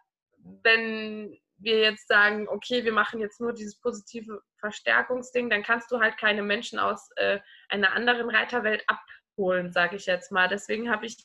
wenn 0.63 1.39
wir 1.59 1.81
jetzt 1.81 2.09
sagen, 2.09 2.49
okay, 2.49 2.85
wir 2.85 2.93
machen 2.93 3.21
jetzt 3.21 3.41
nur 3.41 3.53
dieses 3.53 3.79
positive 3.79 4.41
Verstärkungsding, 4.59 5.51
dann 5.51 5.63
kannst 5.63 5.91
du 5.91 6.01
halt 6.01 6.17
keine 6.17 6.43
Menschen 6.43 6.79
aus 6.79 7.11
äh, 7.17 7.41
einer 7.69 7.93
anderen 7.93 8.31
Reiterwelt 8.31 8.85
abholen, 8.87 9.71
sage 9.71 9.97
ich 9.97 10.07
jetzt 10.07 10.33
mal. 10.33 10.49
Deswegen 10.49 10.91
habe 10.91 11.05
ich 11.05 11.17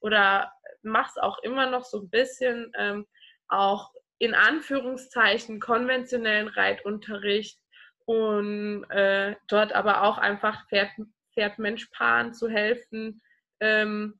oder 0.00 0.52
mache 0.82 1.10
es 1.10 1.22
auch 1.22 1.38
immer 1.42 1.68
noch 1.68 1.84
so 1.84 2.00
ein 2.00 2.10
bisschen 2.10 2.72
ähm, 2.78 3.06
auch 3.48 3.92
in 4.18 4.34
Anführungszeichen 4.34 5.60
konventionellen 5.60 6.48
Reitunterricht 6.48 7.58
und 8.04 8.84
äh, 8.90 9.34
dort 9.48 9.72
aber 9.72 10.02
auch 10.02 10.18
einfach 10.18 10.66
Pferd, 10.68 10.90
Pferd-Mensch-Paaren 11.34 12.32
zu 12.32 12.48
helfen, 12.48 13.20
ähm, 13.60 14.18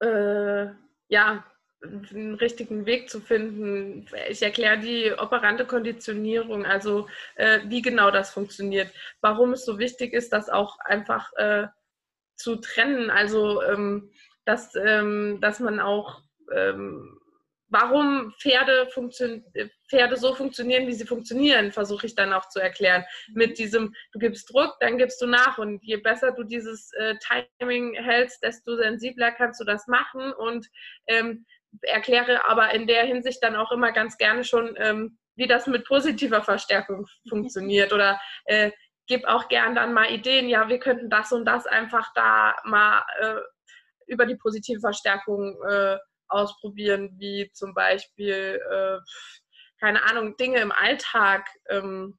äh, 0.00 0.66
ja, 1.08 1.44
einen 1.82 2.34
richtigen 2.34 2.86
Weg 2.86 3.08
zu 3.08 3.20
finden. 3.20 4.06
Ich 4.28 4.42
erkläre 4.42 4.78
die 4.78 5.12
operante 5.12 5.64
Konditionierung, 5.64 6.66
also 6.66 7.08
äh, 7.36 7.60
wie 7.66 7.82
genau 7.82 8.10
das 8.10 8.30
funktioniert, 8.30 8.92
warum 9.20 9.52
es 9.52 9.64
so 9.64 9.78
wichtig 9.78 10.12
ist, 10.12 10.32
das 10.32 10.48
auch 10.48 10.78
einfach 10.80 11.32
äh, 11.34 11.68
zu 12.36 12.56
trennen, 12.56 13.10
also 13.10 13.62
ähm, 13.62 14.10
dass, 14.44 14.74
ähm, 14.74 15.38
dass 15.40 15.60
man 15.60 15.78
auch 15.78 16.22
ähm, 16.52 17.17
warum 17.68 18.32
Pferde, 18.40 18.88
Pferde 19.88 20.16
so 20.16 20.34
funktionieren, 20.34 20.86
wie 20.86 20.94
sie 20.94 21.06
funktionieren, 21.06 21.72
versuche 21.72 22.06
ich 22.06 22.14
dann 22.14 22.32
auch 22.32 22.48
zu 22.48 22.60
erklären. 22.60 23.04
Mit 23.34 23.58
diesem, 23.58 23.94
du 24.12 24.18
gibst 24.18 24.52
Druck, 24.52 24.76
dann 24.80 24.98
gibst 24.98 25.20
du 25.20 25.26
nach. 25.26 25.58
Und 25.58 25.82
je 25.84 25.96
besser 25.96 26.32
du 26.32 26.44
dieses 26.44 26.90
äh, 26.94 27.14
Timing 27.60 27.94
hältst, 27.94 28.42
desto 28.42 28.76
sensibler 28.76 29.32
kannst 29.32 29.60
du 29.60 29.64
das 29.64 29.86
machen. 29.86 30.32
Und 30.32 30.66
ähm, 31.06 31.44
erkläre 31.82 32.48
aber 32.48 32.72
in 32.74 32.86
der 32.86 33.04
Hinsicht 33.04 33.42
dann 33.42 33.56
auch 33.56 33.72
immer 33.72 33.92
ganz 33.92 34.16
gerne 34.16 34.44
schon, 34.44 34.74
ähm, 34.78 35.18
wie 35.36 35.46
das 35.46 35.66
mit 35.66 35.84
positiver 35.86 36.42
Verstärkung 36.42 37.06
funktioniert. 37.28 37.92
Oder 37.92 38.20
äh, 38.46 38.70
gib 39.06 39.24
auch 39.26 39.48
gern 39.48 39.74
dann 39.74 39.92
mal 39.92 40.10
Ideen, 40.10 40.48
ja, 40.48 40.68
wir 40.68 40.78
könnten 40.78 41.10
das 41.10 41.32
und 41.32 41.44
das 41.44 41.66
einfach 41.66 42.12
da 42.14 42.56
mal 42.64 43.04
äh, 43.20 43.40
über 44.06 44.26
die 44.26 44.36
positive 44.36 44.80
Verstärkung 44.80 45.56
äh, 45.68 45.98
ausprobieren, 46.28 47.16
wie 47.18 47.50
zum 47.52 47.74
Beispiel, 47.74 48.60
äh, 48.70 48.98
keine 49.80 50.02
Ahnung, 50.04 50.36
Dinge 50.36 50.60
im 50.60 50.72
Alltag, 50.72 51.48
ähm, 51.68 52.18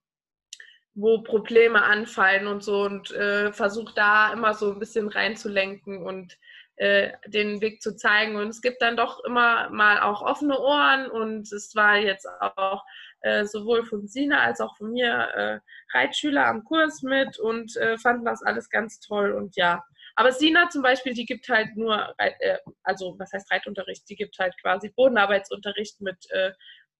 wo 0.95 1.21
Probleme 1.21 1.83
anfallen 1.83 2.47
und 2.47 2.63
so 2.63 2.83
und 2.83 3.11
äh, 3.11 3.53
versuche 3.53 3.93
da 3.95 4.33
immer 4.33 4.53
so 4.53 4.71
ein 4.73 4.79
bisschen 4.79 5.07
reinzulenken 5.07 6.05
und 6.05 6.37
äh, 6.79 7.11
den 7.27 7.61
Weg 7.61 7.81
zu 7.81 7.95
zeigen. 7.95 8.37
Und 8.37 8.47
es 8.47 8.61
gibt 8.61 8.81
dann 8.81 8.97
doch 8.97 9.23
immer 9.25 9.69
mal 9.69 9.99
auch 9.99 10.21
offene 10.21 10.59
Ohren 10.59 11.09
und 11.11 11.51
es 11.51 11.75
war 11.75 11.97
jetzt 11.97 12.27
auch 12.39 12.83
äh, 13.21 13.45
sowohl 13.45 13.85
von 13.85 14.07
Sina 14.07 14.39
als 14.41 14.61
auch 14.61 14.77
von 14.77 14.91
mir 14.91 15.11
äh, 15.11 15.59
Reitschüler 15.97 16.47
am 16.47 16.63
Kurs 16.63 17.01
mit 17.01 17.37
und 17.37 17.75
äh, 17.77 17.97
fanden 17.97 18.25
das 18.25 18.41
alles 18.43 18.69
ganz 18.69 18.99
toll 18.99 19.33
und 19.33 19.55
ja, 19.57 19.83
aber 20.19 20.33
Sina 20.33 20.69
zum 20.69 20.81
Beispiel, 20.81 21.13
die 21.13 21.25
gibt 21.25 21.47
halt 21.47 21.77
nur, 21.77 22.13
äh, 22.17 22.57
also 22.83 23.15
was 23.17 23.31
heißt 23.31 23.49
Reitunterricht? 23.49 24.09
Die 24.09 24.17
gibt 24.17 24.37
halt 24.37 24.53
quasi 24.61 24.89
Bodenarbeitsunterricht 24.89 26.01
mit 26.01 26.29
äh, 26.31 26.51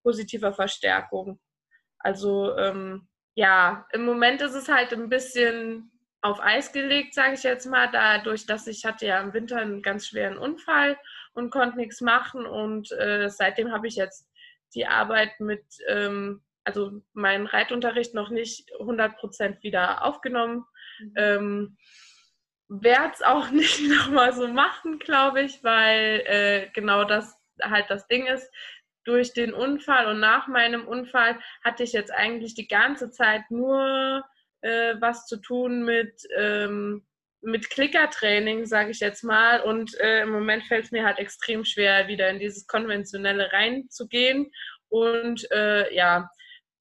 positiver 0.04 0.54
Verstärkung. 0.54 1.38
Also 1.98 2.56
ähm, 2.56 3.10
ja, 3.36 3.86
im 3.92 4.06
Moment 4.06 4.42
ist 4.42 4.54
es 4.54 4.70
halt 4.70 4.94
ein 4.94 5.10
bisschen 5.10 5.92
auf 6.22 6.40
Eis 6.40 6.72
gelegt, 6.72 7.14
sage 7.14 7.34
ich 7.34 7.44
jetzt 7.44 7.66
mal, 7.66 7.90
dadurch, 7.92 8.46
dass 8.46 8.68
ich 8.68 8.86
hatte 8.86 9.08
ja 9.08 9.20
im 9.20 9.34
Winter 9.34 9.58
einen 9.58 9.82
ganz 9.82 10.08
schweren 10.08 10.38
Unfall 10.38 10.98
und 11.34 11.50
konnte 11.50 11.76
nichts 11.76 12.00
machen 12.00 12.46
und 12.46 12.90
äh, 12.94 13.30
seitdem 13.30 13.74
habe 13.74 13.88
ich 13.88 13.98
jetzt 13.98 14.30
die 14.74 14.88
Arbeit 14.88 15.42
mit, 15.42 15.66
ähm, 15.90 16.42
also 16.64 17.02
meinen 17.12 17.48
Reitunterricht 17.48 18.14
noch 18.14 18.30
nicht 18.30 18.72
100% 18.80 19.62
wieder 19.62 20.06
aufgenommen. 20.06 20.64
Mhm. 21.02 21.14
Ähm, 21.18 21.78
werde 22.70 23.14
es 23.14 23.22
auch 23.22 23.50
nicht 23.52 23.82
nochmal 23.82 24.34
so 24.34 24.48
machen, 24.48 25.00
glaube 25.00 25.42
ich, 25.42 25.64
weil 25.64 26.24
äh, 26.26 26.70
genau 26.74 27.04
das 27.04 27.36
halt 27.62 27.90
das 27.90 28.08
Ding 28.08 28.28
ist. 28.28 28.50
Durch 29.06 29.34
den 29.34 29.54
Unfall 29.54 30.08
und 30.08 30.20
nach 30.20 30.48
meinem 30.48 30.88
Unfall 30.88 31.40
hatte 31.64 31.84
ich 31.84 31.94
jetzt 31.94 32.14
eigentlich 32.14 32.54
die 32.54 32.68
ganze 32.68 33.10
Zeit 33.10 33.42
nur 33.50 34.24
äh, 34.62 34.96
was 35.00 35.26
zu 35.26 35.38
tun 35.38 35.84
mit, 35.84 36.22
ähm, 36.38 37.06
mit 37.42 37.70
Klickertraining, 37.70 38.66
sage 38.66 38.92
ich 38.92 39.00
jetzt 39.00 39.24
mal. 39.24 39.62
Und 39.62 39.98
äh, 40.00 40.22
im 40.22 40.32
Moment 40.32 40.66
fällt 40.66 40.86
es 40.86 40.92
mir 40.92 41.06
halt 41.06 41.18
extrem 41.18 41.66
schwer, 41.66 42.08
wieder 42.08 42.30
in 42.30 42.40
dieses 42.40 42.68
Konventionelle 42.68 43.52
reinzugehen. 43.52 44.52
Und 44.90 45.50
äh, 45.52 45.94
ja, 45.96 46.30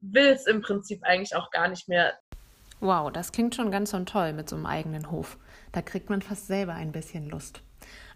will 0.00 0.26
es 0.26 0.46
im 0.46 0.60
Prinzip 0.60 1.02
eigentlich 1.04 1.34
auch 1.34 1.50
gar 1.50 1.68
nicht 1.68 1.88
mehr. 1.88 2.18
Wow, 2.80 3.10
das 3.10 3.32
klingt 3.32 3.54
schon 3.54 3.70
ganz 3.70 3.94
und 3.94 4.08
toll 4.08 4.32
mit 4.32 4.48
so 4.48 4.56
einem 4.56 4.66
eigenen 4.66 5.10
Hof. 5.10 5.38
Da 5.72 5.82
kriegt 5.82 6.10
man 6.10 6.22
fast 6.22 6.46
selber 6.46 6.74
ein 6.74 6.92
bisschen 6.92 7.28
Lust. 7.28 7.62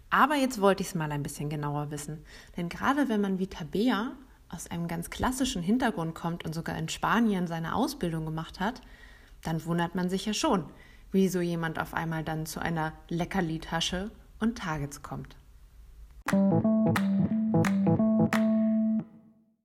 Aber 0.09 0.35
jetzt 0.35 0.61
wollte 0.61 0.81
ich 0.81 0.89
es 0.89 0.95
mal 0.95 1.11
ein 1.11 1.23
bisschen 1.23 1.49
genauer 1.49 1.91
wissen. 1.91 2.23
Denn 2.55 2.69
gerade 2.69 3.09
wenn 3.09 3.21
man 3.21 3.39
wie 3.39 3.47
Tabea 3.47 4.11
aus 4.49 4.69
einem 4.69 4.87
ganz 4.87 5.09
klassischen 5.09 5.63
Hintergrund 5.63 6.13
kommt 6.13 6.45
und 6.45 6.53
sogar 6.53 6.77
in 6.77 6.89
Spanien 6.89 7.47
seine 7.47 7.75
Ausbildung 7.75 8.25
gemacht 8.25 8.59
hat, 8.59 8.81
dann 9.43 9.65
wundert 9.65 9.95
man 9.95 10.09
sich 10.09 10.25
ja 10.25 10.33
schon, 10.33 10.69
wie 11.11 11.27
so 11.27 11.41
jemand 11.41 11.79
auf 11.79 11.93
einmal 11.93 12.23
dann 12.23 12.45
zu 12.45 12.59
einer 12.59 12.93
Leckerli-Tasche 13.09 14.11
und 14.39 14.57
Targets 14.57 15.01
kommt. 15.01 15.35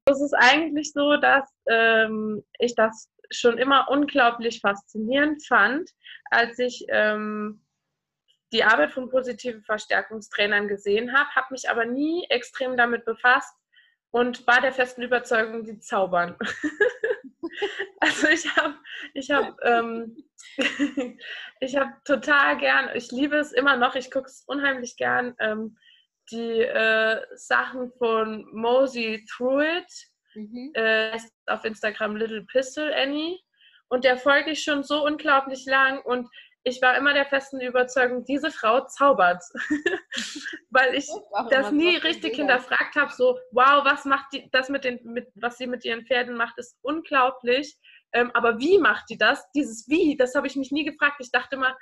Es 0.07 0.21
ist 0.23 0.35
eigentlich 0.35 0.93
so, 0.93 1.17
dass 1.19 1.51
ähm, 1.71 2.43
ich 2.59 2.75
das 2.75 3.11
schon 3.31 3.59
immer 3.59 3.89
unglaublich 3.91 4.61
faszinierend 4.61 5.47
fand, 5.47 5.91
als 6.31 6.59
ich 6.59 6.87
ähm, 6.89 7.61
die 8.53 8.65
Arbeit 8.65 8.93
von 8.93 9.11
positiven 9.11 9.63
Verstärkungstrainern 9.63 10.69
gesehen 10.69 11.13
habe, 11.13 11.29
habe 11.35 11.49
mich 11.51 11.69
aber 11.69 11.85
nie 11.85 12.27
extrem 12.31 12.77
damit 12.77 13.05
befasst 13.05 13.55
und 14.11 14.47
war 14.47 14.61
der 14.61 14.73
festen 14.73 15.03
Überzeugung, 15.03 15.65
die 15.65 15.79
zaubern. 15.81 16.37
also 18.01 18.29
ich 18.29 18.57
habe 18.57 18.75
ich 19.15 19.31
hab, 19.31 19.57
ähm, 19.63 20.17
ich 21.61 21.77
hab 21.77 22.05
total 22.05 22.57
gern, 22.59 22.91
ich 22.95 23.11
liebe 23.11 23.37
es 23.37 23.53
immer 23.53 23.77
noch, 23.77 23.95
ich 23.95 24.11
gucke 24.11 24.27
es 24.27 24.45
unheimlich 24.47 24.97
gern, 24.97 25.35
ähm, 25.41 25.77
die 26.31 26.63
äh, 26.63 27.21
Sachen 27.35 27.91
von 27.93 28.47
Mosey 28.53 29.25
Thruitt, 29.31 29.87
mhm. 30.35 30.71
äh, 30.75 31.19
auf 31.47 31.65
Instagram 31.65 32.17
Little 32.17 32.45
Pistol 32.45 32.93
Annie 32.93 33.39
und 33.89 34.05
der 34.05 34.17
folge 34.17 34.51
ich 34.51 34.63
schon 34.63 34.83
so 34.83 35.05
unglaublich 35.05 35.65
lang 35.67 36.01
und 36.03 36.29
ich 36.69 36.83
war 36.83 36.97
immer 36.97 37.15
der 37.15 37.27
festen 37.27 37.61
Überzeugung, 37.61 38.25
diese 38.25 38.51
Frau 38.51 38.87
zaubert. 38.87 39.43
Weil 40.71 40.95
ich 40.95 41.09
das 41.51 41.73
nie 41.73 41.97
richtig 41.97 42.37
hinterfragt 42.37 42.97
habe, 42.97 43.13
so, 43.13 43.39
wow, 43.51 43.85
was 43.85 44.05
macht 44.05 44.33
die, 44.33 44.51
das 44.51 44.69
mit 44.69 44.85
den, 44.85 45.01
mit, 45.05 45.29
was 45.35 45.59
sie 45.59 45.67
mit 45.67 45.85
ihren 45.85 46.07
Pferden 46.07 46.37
macht, 46.37 46.59
ist 46.59 46.77
unglaublich. 46.83 47.77
Ähm, 48.13 48.31
aber 48.35 48.59
wie 48.59 48.79
macht 48.79 49.11
die 49.11 49.19
das? 49.19 49.51
Dieses 49.53 49.89
Wie, 49.89 50.17
das 50.17 50.35
habe 50.35 50.47
ich 50.47 50.57
mich 50.57 50.71
nie 50.71 50.85
gefragt. 50.85 51.17
Ich 51.21 51.31
dachte 51.31 51.57
immer, 51.57 51.77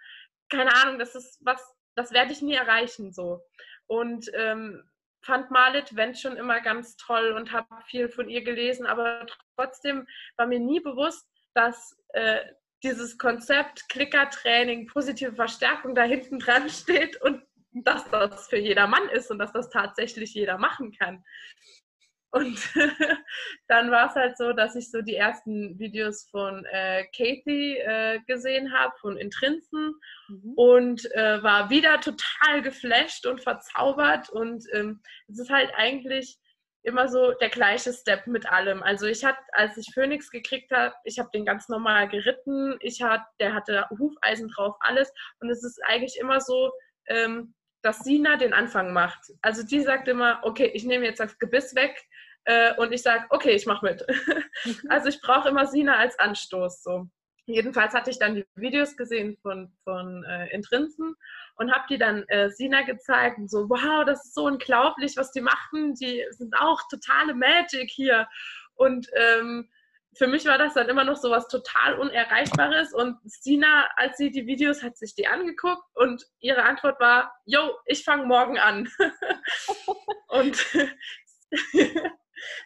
keine 0.48 0.74
Ahnung, 0.74 0.98
das 0.98 1.14
ist 1.14 1.38
was, 1.44 1.62
das 1.94 2.12
werde 2.12 2.32
ich 2.32 2.42
nie 2.42 2.54
erreichen, 2.54 3.12
so. 3.12 3.42
Und 3.86 4.30
ähm, 4.34 4.82
fand 5.22 5.50
Marlit 5.50 5.96
Wendt 5.96 6.18
schon 6.18 6.36
immer 6.36 6.60
ganz 6.60 6.96
toll 6.96 7.32
und 7.32 7.52
habe 7.52 7.68
viel 7.86 8.08
von 8.08 8.28
ihr 8.28 8.42
gelesen, 8.42 8.86
aber 8.86 9.26
trotzdem 9.56 10.06
war 10.36 10.46
mir 10.46 10.60
nie 10.60 10.80
bewusst, 10.80 11.28
dass 11.54 11.96
äh, 12.10 12.40
dieses 12.82 13.18
Konzept 13.18 13.88
Klickertraining, 13.88 14.86
positive 14.86 15.34
Verstärkung 15.34 15.94
da 15.94 16.02
hinten 16.02 16.38
dran 16.38 16.68
steht 16.70 17.20
und 17.22 17.42
dass 17.72 18.08
das 18.10 18.48
für 18.48 18.58
jeder 18.58 18.86
Mann 18.86 19.08
ist 19.10 19.30
und 19.30 19.38
dass 19.38 19.52
das 19.52 19.68
tatsächlich 19.68 20.32
jeder 20.34 20.58
machen 20.58 20.92
kann. 20.92 21.22
Und 22.30 22.58
dann 23.68 23.90
war 23.90 24.08
es 24.08 24.14
halt 24.14 24.36
so, 24.36 24.52
dass 24.52 24.76
ich 24.76 24.90
so 24.90 25.00
die 25.00 25.14
ersten 25.14 25.78
Videos 25.78 26.28
von 26.30 26.64
äh, 26.66 27.04
Kathy 27.16 27.78
äh, 27.78 28.20
gesehen 28.26 28.72
habe, 28.72 28.94
von 29.00 29.16
Intrinsen 29.16 29.94
mhm. 30.28 30.52
und 30.56 31.14
äh, 31.14 31.42
war 31.42 31.70
wieder 31.70 32.00
total 32.00 32.62
geflasht 32.62 33.26
und 33.26 33.42
verzaubert. 33.42 34.28
Und 34.28 34.64
ähm, 34.72 35.00
es 35.28 35.38
ist 35.38 35.50
halt 35.50 35.70
eigentlich 35.76 36.38
immer 36.86 37.08
so 37.08 37.32
der 37.32 37.48
gleiche 37.48 37.92
Step 37.92 38.26
mit 38.26 38.50
allem. 38.50 38.82
Also 38.82 39.06
ich 39.06 39.24
hatte, 39.24 39.40
als 39.52 39.76
ich 39.76 39.92
Phoenix 39.92 40.30
gekriegt 40.30 40.70
habe, 40.70 40.94
ich 41.04 41.18
habe 41.18 41.28
den 41.34 41.44
ganz 41.44 41.68
normal 41.68 42.08
geritten, 42.08 42.76
ich 42.80 43.02
hatte, 43.02 43.24
der 43.40 43.54
hatte 43.54 43.86
Hufeisen 43.98 44.48
drauf, 44.48 44.76
alles. 44.80 45.12
Und 45.40 45.50
es 45.50 45.64
ist 45.64 45.80
eigentlich 45.84 46.16
immer 46.20 46.40
so, 46.40 46.72
ähm, 47.08 47.54
dass 47.82 47.98
Sina 48.00 48.36
den 48.36 48.52
Anfang 48.52 48.92
macht. 48.92 49.20
Also 49.42 49.64
die 49.64 49.80
sagt 49.80 50.06
immer, 50.06 50.40
okay, 50.42 50.70
ich 50.74 50.84
nehme 50.84 51.04
jetzt 51.04 51.20
das 51.20 51.38
Gebiss 51.38 51.74
weg 51.74 52.00
äh, 52.44 52.74
und 52.76 52.92
ich 52.92 53.02
sage, 53.02 53.24
okay, 53.30 53.50
ich 53.50 53.66
mache 53.66 53.84
mit. 53.84 54.06
Mhm. 54.64 54.74
also 54.88 55.10
ich 55.10 55.20
brauche 55.20 55.50
immer 55.50 55.66
Sina 55.66 55.96
als 55.96 56.18
Anstoß. 56.18 56.82
So. 56.82 57.10
Jedenfalls 57.46 57.94
hatte 57.94 58.10
ich 58.10 58.18
dann 58.18 58.34
die 58.34 58.46
Videos 58.56 58.96
gesehen 58.96 59.36
von, 59.40 59.72
von 59.84 60.24
äh, 60.24 60.48
Intrinsen 60.52 61.14
und 61.54 61.72
habe 61.72 61.84
die 61.88 61.96
dann 61.96 62.24
äh, 62.28 62.50
Sina 62.50 62.82
gezeigt 62.82 63.38
und 63.38 63.48
so, 63.48 63.68
wow, 63.70 64.04
das 64.04 64.24
ist 64.26 64.34
so 64.34 64.46
unglaublich, 64.46 65.16
was 65.16 65.30
die 65.30 65.40
machen. 65.40 65.94
Die 65.94 66.24
sind 66.30 66.54
auch 66.58 66.82
totale 66.90 67.34
Magic 67.34 67.88
hier. 67.88 68.28
Und 68.74 69.08
ähm, 69.14 69.68
für 70.16 70.26
mich 70.26 70.44
war 70.46 70.58
das 70.58 70.74
dann 70.74 70.88
immer 70.88 71.04
noch 71.04 71.16
so 71.16 71.30
was 71.30 71.46
total 71.46 71.98
Unerreichbares. 71.98 72.92
Und 72.92 73.16
Sina, 73.24 73.88
als 73.96 74.16
sie 74.16 74.30
die 74.30 74.46
Videos 74.46 74.82
hat 74.82 74.96
sich 74.98 75.14
die 75.14 75.28
angeguckt 75.28 75.84
und 75.94 76.24
ihre 76.40 76.64
Antwort 76.64 76.98
war, 77.00 77.32
yo, 77.44 77.76
ich 77.84 78.02
fange 78.02 78.26
morgen 78.26 78.58
an. 78.58 78.88
und 80.28 80.56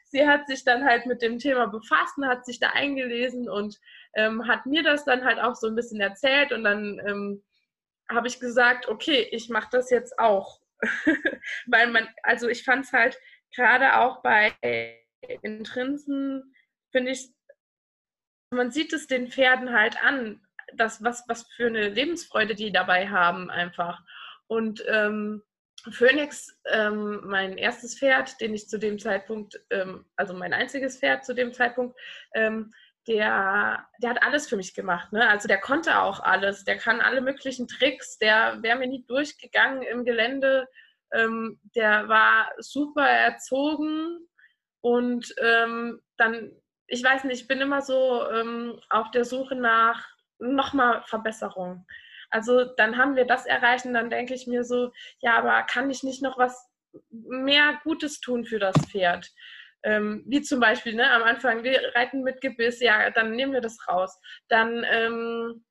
sie 0.04 0.26
hat 0.26 0.46
sich 0.46 0.64
dann 0.64 0.84
halt 0.84 1.06
mit 1.06 1.22
dem 1.22 1.38
Thema 1.38 1.66
befasst 1.66 2.16
und 2.16 2.26
hat 2.26 2.46
sich 2.46 2.60
da 2.60 2.70
eingelesen 2.70 3.48
und 3.48 3.78
ähm, 4.14 4.46
hat 4.46 4.66
mir 4.66 4.82
das 4.82 5.04
dann 5.04 5.24
halt 5.24 5.38
auch 5.38 5.54
so 5.54 5.68
ein 5.68 5.74
bisschen 5.74 6.00
erzählt 6.00 6.52
und 6.52 6.64
dann 6.64 7.00
ähm, 7.06 7.42
habe 8.10 8.28
ich 8.28 8.40
gesagt, 8.40 8.88
okay, 8.88 9.28
ich 9.30 9.48
mache 9.48 9.68
das 9.72 9.90
jetzt 9.90 10.18
auch. 10.18 10.60
Weil 11.66 11.88
man, 11.88 12.08
also 12.22 12.48
ich 12.48 12.64
fand 12.64 12.84
es 12.86 12.92
halt 12.92 13.18
gerade 13.54 13.98
auch 13.98 14.22
bei 14.22 14.54
Intrinsen, 15.42 16.54
finde 16.90 17.12
ich, 17.12 17.28
man 18.50 18.70
sieht 18.70 18.92
es 18.92 19.06
den 19.06 19.30
Pferden 19.30 19.72
halt 19.72 20.02
an, 20.02 20.40
das, 20.74 21.02
was, 21.02 21.24
was 21.28 21.46
für 21.54 21.66
eine 21.66 21.88
Lebensfreude 21.88 22.54
die 22.54 22.72
dabei 22.72 23.08
haben 23.08 23.50
einfach. 23.50 24.02
Und 24.46 24.84
ähm, 24.88 25.42
Phoenix, 25.90 26.58
ähm, 26.70 27.20
mein 27.24 27.56
erstes 27.56 27.98
Pferd, 27.98 28.40
den 28.40 28.54
ich 28.54 28.68
zu 28.68 28.78
dem 28.78 28.98
Zeitpunkt, 28.98 29.60
ähm, 29.70 30.04
also 30.16 30.34
mein 30.34 30.52
einziges 30.52 30.98
Pferd 30.98 31.24
zu 31.24 31.34
dem 31.34 31.52
Zeitpunkt, 31.52 31.98
ähm, 32.34 32.72
der, 33.06 33.86
der 33.98 34.10
hat 34.10 34.22
alles 34.22 34.48
für 34.48 34.56
mich 34.56 34.74
gemacht. 34.74 35.12
Ne? 35.12 35.28
Also 35.28 35.48
der 35.48 35.60
konnte 35.60 36.00
auch 36.00 36.20
alles, 36.20 36.64
der 36.64 36.76
kann 36.76 37.00
alle 37.00 37.20
möglichen 37.20 37.66
Tricks, 37.66 38.18
der 38.18 38.62
wäre 38.62 38.78
mir 38.78 38.86
nie 38.86 39.04
durchgegangen 39.06 39.82
im 39.82 40.04
Gelände, 40.04 40.68
ähm, 41.12 41.60
der 41.74 42.08
war 42.08 42.50
super 42.58 43.08
erzogen 43.08 44.18
und 44.80 45.34
ähm, 45.38 46.00
dann, 46.16 46.52
ich 46.86 47.02
weiß 47.02 47.24
nicht, 47.24 47.42
ich 47.42 47.48
bin 47.48 47.60
immer 47.60 47.82
so 47.82 48.28
ähm, 48.30 48.80
auf 48.90 49.10
der 49.10 49.24
Suche 49.24 49.54
nach 49.56 50.06
nochmal 50.38 51.02
Verbesserung. 51.06 51.86
Also 52.30 52.64
dann 52.76 52.96
haben 52.96 53.16
wir 53.16 53.24
das 53.24 53.46
erreicht 53.46 53.84
und 53.84 53.94
dann 53.94 54.10
denke 54.10 54.34
ich 54.34 54.46
mir 54.46 54.64
so, 54.64 54.92
ja, 55.20 55.36
aber 55.36 55.62
kann 55.64 55.90
ich 55.90 56.02
nicht 56.02 56.22
noch 56.22 56.38
was 56.38 56.68
mehr 57.10 57.80
Gutes 57.82 58.20
tun 58.20 58.44
für 58.44 58.58
das 58.58 58.76
Pferd? 58.90 59.28
Ähm, 59.82 60.22
wie 60.26 60.42
zum 60.42 60.60
Beispiel 60.60 60.94
ne, 60.94 61.10
am 61.10 61.22
Anfang, 61.22 61.64
wir 61.64 61.80
reiten 61.94 62.22
mit 62.22 62.40
Gebiss, 62.40 62.80
ja, 62.80 63.10
dann 63.10 63.32
nehmen 63.32 63.52
wir 63.52 63.60
das 63.60 63.78
raus. 63.88 64.18
Dann 64.48 64.84
ähm, 64.90 65.64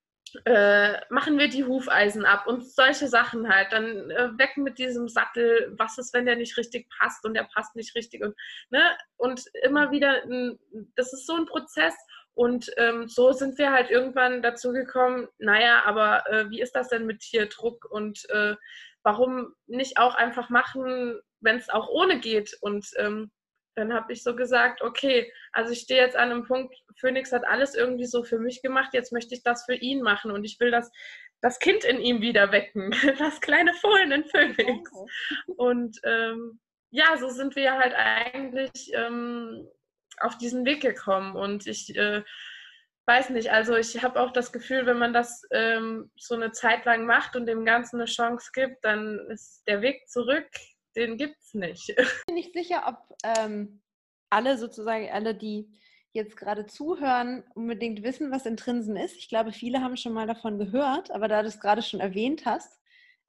äh, 0.46 1.00
machen 1.10 1.38
wir 1.40 1.48
die 1.48 1.66
Hufeisen 1.66 2.26
ab 2.26 2.48
und 2.48 2.68
solche 2.68 3.08
Sachen 3.08 3.50
halt. 3.50 3.72
Dann 3.72 4.12
äh, 4.12 4.38
weg 4.38 4.58
mit 4.58 4.78
diesem 4.78 5.08
Sattel. 5.08 5.74
Was 5.78 5.98
ist, 5.98 6.14
wenn 6.14 6.26
der 6.26 6.36
nicht 6.36 6.58
richtig 6.58 6.88
passt 6.98 7.26
und 7.26 7.34
der 7.34 7.48
passt 7.54 7.76
nicht 7.76 7.96
richtig 7.96 8.24
und 8.24 8.36
ne 8.70 8.82
und 9.18 9.44
immer 9.64 9.92
wieder. 9.92 10.22
Das 10.96 11.14
ist 11.14 11.26
so 11.26 11.36
ein 11.36 11.46
Prozess 11.46 11.96
und 12.34 12.72
ähm, 12.78 13.08
so 13.08 13.32
sind 13.32 13.58
wir 13.58 13.72
halt 13.72 13.90
irgendwann 13.90 14.42
dazu 14.42 14.72
gekommen. 14.72 15.28
Naja, 15.40 15.84
aber 15.86 16.24
äh, 16.30 16.50
wie 16.50 16.62
ist 16.62 16.76
das 16.76 16.90
denn 16.90 17.06
mit 17.06 17.20
Tierdruck 17.20 17.86
und 17.90 18.30
äh, 18.30 18.56
warum 19.04 19.54
nicht 19.68 19.98
auch 19.98 20.16
einfach 20.16 20.50
machen, 20.50 21.20
wenn 21.42 21.58
es 21.58 21.70
auch 21.70 21.88
ohne 21.90 22.20
geht 22.20 22.58
und 22.62 22.88
ähm, 22.98 23.32
dann 23.80 23.94
habe 23.94 24.14
ich 24.14 24.24
so 24.24 24.36
gesagt, 24.36 24.82
okay, 24.82 25.32
also 25.54 25.72
ich 25.72 25.80
stehe 25.80 26.02
jetzt 26.02 26.16
an 26.16 26.32
einem 26.32 26.44
Punkt, 26.44 26.76
Phoenix 27.00 27.32
hat 27.32 27.46
alles 27.48 27.76
irgendwie 27.76 28.06
so 28.06 28.24
für 28.24 28.38
mich 28.38 28.62
gemacht, 28.62 28.94
jetzt 28.94 29.12
möchte 29.12 29.34
ich 29.34 29.44
das 29.44 29.66
für 29.66 29.76
ihn 29.76 30.02
machen 30.02 30.32
und 30.32 30.44
ich 30.44 30.60
will 30.60 30.70
das, 30.70 30.92
das 31.42 31.60
Kind 31.60 31.84
in 31.86 32.00
ihm 32.00 32.22
wieder 32.22 32.52
wecken, 32.52 32.92
das 33.20 33.40
kleine 33.42 33.74
Fohlen 33.74 34.12
in 34.12 34.26
Phoenix. 34.26 34.92
Und 35.58 35.98
ähm, 36.04 36.60
ja, 36.92 37.18
so 37.18 37.30
sind 37.30 37.56
wir 37.56 37.78
halt 37.78 37.94
eigentlich 37.96 38.92
ähm, 38.94 39.68
auf 40.20 40.38
diesen 40.38 40.66
Weg 40.66 40.82
gekommen 40.82 41.36
und 41.36 41.66
ich 41.66 41.96
äh, 41.96 42.24
weiß 43.06 43.30
nicht, 43.32 43.52
also 43.52 43.76
ich 43.76 44.04
habe 44.04 44.20
auch 44.20 44.32
das 44.32 44.52
Gefühl, 44.52 44.86
wenn 44.86 45.00
man 45.00 45.14
das 45.14 45.44
ähm, 45.52 46.12
so 46.18 46.36
eine 46.36 46.52
Zeit 46.52 46.86
lang 46.86 47.06
macht 47.06 47.36
und 47.36 47.46
dem 47.46 47.66
Ganzen 47.66 47.96
eine 47.96 48.06
Chance 48.06 48.52
gibt, 48.54 48.84
dann 48.84 49.20
ist 49.30 49.64
der 49.68 49.82
Weg 49.82 50.08
zurück 50.10 50.48
den 50.96 51.18
gibt 51.18 51.38
es 51.40 51.54
nicht. 51.54 51.90
Ich 51.98 52.26
bin 52.26 52.36
nicht 52.36 52.54
sicher, 52.54 52.84
ob 52.88 53.18
ähm, 53.24 53.82
alle 54.30 54.58
sozusagen, 54.58 55.10
alle, 55.12 55.36
die 55.36 55.70
jetzt 56.12 56.38
gerade 56.38 56.66
zuhören, 56.66 57.44
unbedingt 57.54 58.04
wissen, 58.04 58.32
was 58.32 58.46
Intrinsen 58.46 58.98
ist. 58.98 59.16
Ich 59.16 59.30
glaube, 59.30 59.52
viele 59.52 59.82
haben 59.82 59.96
schon 59.96 60.14
mal 60.14 60.28
davon 60.28 60.58
gehört, 60.58 61.12
aber 61.12 61.28
da 61.28 61.42
du 61.42 61.48
es 61.48 61.60
gerade 61.60 61.82
schon 61.82 62.00
erwähnt 62.00 62.46
hast, 62.46 62.80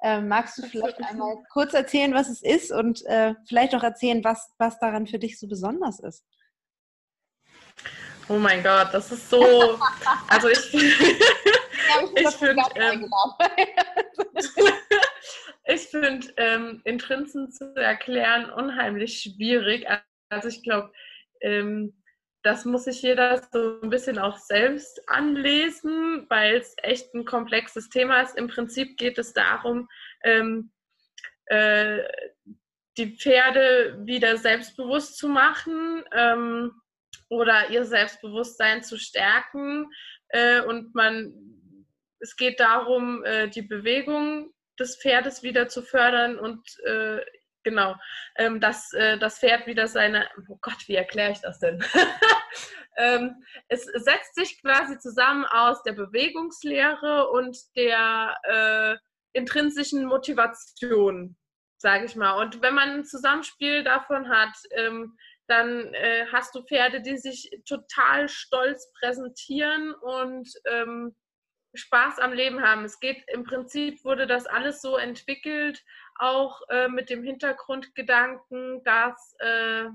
äh, 0.03 0.21
magst 0.21 0.57
du 0.57 0.63
vielleicht 0.63 0.99
einmal 1.03 1.37
kurz 1.53 1.75
erzählen, 1.75 2.15
was 2.15 2.31
es 2.31 2.43
ist 2.43 2.73
und 2.73 3.05
äh, 3.07 3.35
vielleicht 3.47 3.75
auch 3.75 3.83
erzählen, 3.83 4.25
was, 4.25 4.51
was 4.57 4.79
daran 4.79 5.07
für 5.07 5.19
dich 5.19 5.39
so 5.39 5.47
besonders 5.47 6.01
ist? 6.01 6.25
Oh 8.29 8.39
mein 8.39 8.63
Gott, 8.63 8.89
das 8.93 9.13
ist 9.13 9.29
so. 9.29 9.43
also 10.29 10.49
ich, 10.49 10.73
ich, 10.73 11.01
ich 12.15 12.29
finde. 12.31 12.63
Ähm, 12.77 13.11
ich 15.71 15.83
finde 15.89 16.27
ähm, 16.37 16.81
Intrinsen 16.85 17.51
zu 17.51 17.75
erklären 17.77 18.51
unheimlich 18.51 19.21
schwierig. 19.21 19.87
Also 20.29 20.49
ich 20.49 20.63
glaube, 20.63 20.93
ähm, 21.41 21.95
das 22.43 22.65
muss 22.65 22.85
sich 22.85 23.03
jeder 23.03 23.43
so 23.53 23.81
ein 23.83 23.91
bisschen 23.91 24.19
auch 24.19 24.39
selbst 24.39 25.03
anlesen, 25.09 26.27
weil 26.29 26.57
es 26.57 26.75
echt 26.83 27.15
ein 27.15 27.25
komplexes 27.25 27.89
Thema 27.91 28.23
ist. 28.23 28.37
Im 28.37 28.49
Prinzip 28.49 28.97
geht 28.97 29.19
es 29.19 29.33
darum, 29.33 29.89
ähm, 30.25 30.73
äh, 31.47 32.03
die 32.97 33.17
Pferde 33.17 33.99
wieder 34.05 34.37
selbstbewusst 34.39 35.19
zu 35.19 35.29
machen 35.29 36.05
ähm, 36.13 36.73
oder 37.29 37.71
ihr 37.71 37.85
Selbstbewusstsein 37.85 38.83
zu 38.83 38.99
stärken. 38.99 39.91
Äh, 40.29 40.63
und 40.63 40.95
man, 40.95 41.33
es 42.21 42.37
geht 42.37 42.59
darum, 42.59 43.25
äh, 43.25 43.49
die 43.49 43.63
Bewegung 43.63 44.53
des 44.81 44.97
Pferdes 45.01 45.43
wieder 45.43 45.69
zu 45.69 45.83
fördern 45.83 46.39
und 46.39 46.67
äh, 46.85 47.21
genau, 47.63 47.95
ähm, 48.37 48.61
dass 48.61 48.93
äh, 48.93 49.19
das 49.19 49.39
Pferd 49.39 49.67
wieder 49.67 49.87
seine, 49.87 50.29
oh 50.49 50.59
Gott, 50.61 50.89
wie 50.89 50.97
erkläre 50.97 51.33
ich 51.33 51.41
das 51.41 51.59
denn? 51.59 51.85
ähm, 52.97 53.43
es 53.69 53.85
setzt 53.85 54.35
sich 54.35 54.61
quasi 54.63 54.99
zusammen 54.99 55.45
aus 55.45 55.83
der 55.83 55.93
Bewegungslehre 55.93 57.29
und 57.31 57.57
der 57.77 58.37
äh, 58.43 58.97
intrinsischen 59.33 60.07
Motivation, 60.07 61.37
sage 61.77 62.07
ich 62.07 62.17
mal. 62.17 62.41
Und 62.41 62.63
wenn 62.63 62.75
man 62.75 62.91
ein 62.91 63.05
Zusammenspiel 63.05 63.85
davon 63.85 64.29
hat, 64.29 64.57
ähm, 64.73 65.17
dann 65.47 65.93
äh, 65.95 66.27
hast 66.33 66.55
du 66.55 66.63
Pferde, 66.63 67.03
die 67.03 67.19
sich 67.19 67.51
total 67.69 68.29
stolz 68.29 68.93
präsentieren 69.01 69.93
und 69.95 70.49
ähm, 70.67 71.17
Spaß 71.75 72.19
am 72.19 72.33
Leben 72.33 72.63
haben. 72.63 72.85
Es 72.85 73.01
geht 73.01 73.23
im 73.29 73.45
Prinzip, 73.45 74.05
wurde 74.05 74.27
das 74.27 74.47
alles 74.47 74.81
so 74.81 74.97
entwickelt, 74.97 75.85
auch 76.19 76.63
äh, 76.69 76.89
mit 76.89 77.11
dem 77.11 77.23
Hintergrundgedanken, 77.23 78.83
dass, 78.85 79.35
äh, 79.39 79.87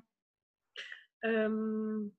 ähm, 1.23 2.15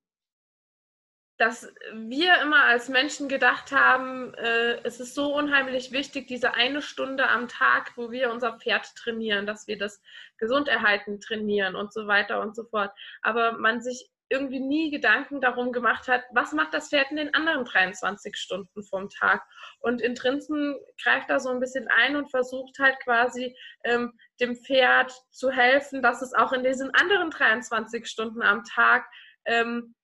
dass 1.37 1.71
wir 1.93 2.41
immer 2.41 2.63
als 2.63 2.89
Menschen 2.89 3.29
gedacht 3.29 3.71
haben, 3.71 4.33
äh, 4.35 4.79
es 4.83 4.99
ist 4.99 5.13
so 5.13 5.35
unheimlich 5.35 5.91
wichtig, 5.91 6.27
diese 6.27 6.53
eine 6.53 6.81
Stunde 6.81 7.29
am 7.29 7.47
Tag, 7.47 7.93
wo 7.95 8.11
wir 8.11 8.31
unser 8.31 8.57
Pferd 8.57 8.95
trainieren, 8.95 9.45
dass 9.45 9.67
wir 9.67 9.77
das 9.77 10.01
gesund 10.37 10.67
erhalten 10.67 11.19
trainieren 11.19 11.75
und 11.75 11.93
so 11.93 12.07
weiter 12.07 12.41
und 12.41 12.55
so 12.55 12.63
fort. 12.63 12.91
Aber 13.21 13.53
man 13.53 13.81
sich 13.81 14.09
irgendwie 14.29 14.59
nie 14.59 14.91
Gedanken 14.91 15.41
darum 15.41 15.71
gemacht 15.71 16.07
hat, 16.07 16.23
was 16.31 16.51
macht 16.53 16.73
das 16.73 16.89
Pferd 16.89 17.11
in 17.11 17.17
den 17.17 17.33
anderen 17.33 17.65
23 17.65 18.35
Stunden 18.35 18.83
vom 18.83 19.09
Tag. 19.09 19.43
Und 19.79 20.01
Intrinsen 20.01 20.75
greift 21.01 21.29
da 21.29 21.39
so 21.39 21.49
ein 21.49 21.59
bisschen 21.59 21.87
ein 21.87 22.15
und 22.15 22.29
versucht 22.29 22.77
halt 22.79 22.97
quasi 23.03 23.55
ähm, 23.83 24.13
dem 24.39 24.55
Pferd 24.55 25.13
zu 25.31 25.51
helfen, 25.51 26.01
dass 26.01 26.21
es 26.21 26.33
auch 26.33 26.51
in 26.51 26.63
diesen 26.63 26.93
anderen 26.93 27.31
23 27.31 28.05
Stunden 28.07 28.41
am 28.41 28.63
Tag 28.63 29.05
ähm, 29.45 29.95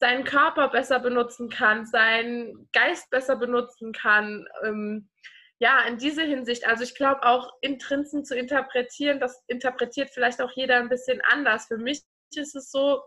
seinen 0.00 0.24
Körper 0.24 0.68
besser 0.68 0.98
benutzen 0.98 1.50
kann, 1.50 1.86
seinen 1.86 2.68
Geist 2.72 3.10
besser 3.10 3.36
benutzen 3.36 3.92
kann. 3.92 4.46
Ähm, 4.64 5.10
ja, 5.58 5.82
in 5.82 5.98
diese 5.98 6.22
Hinsicht, 6.22 6.66
also 6.66 6.82
ich 6.82 6.94
glaube 6.94 7.22
auch 7.22 7.52
Intrinsen 7.60 8.24
zu 8.24 8.34
interpretieren, 8.34 9.20
das 9.20 9.44
interpretiert 9.46 10.10
vielleicht 10.10 10.40
auch 10.40 10.52
jeder 10.52 10.76
ein 10.76 10.88
bisschen 10.88 11.20
anders. 11.30 11.66
Für 11.66 11.76
mich 11.76 12.02
ist 12.34 12.56
es 12.56 12.70
so, 12.70 13.02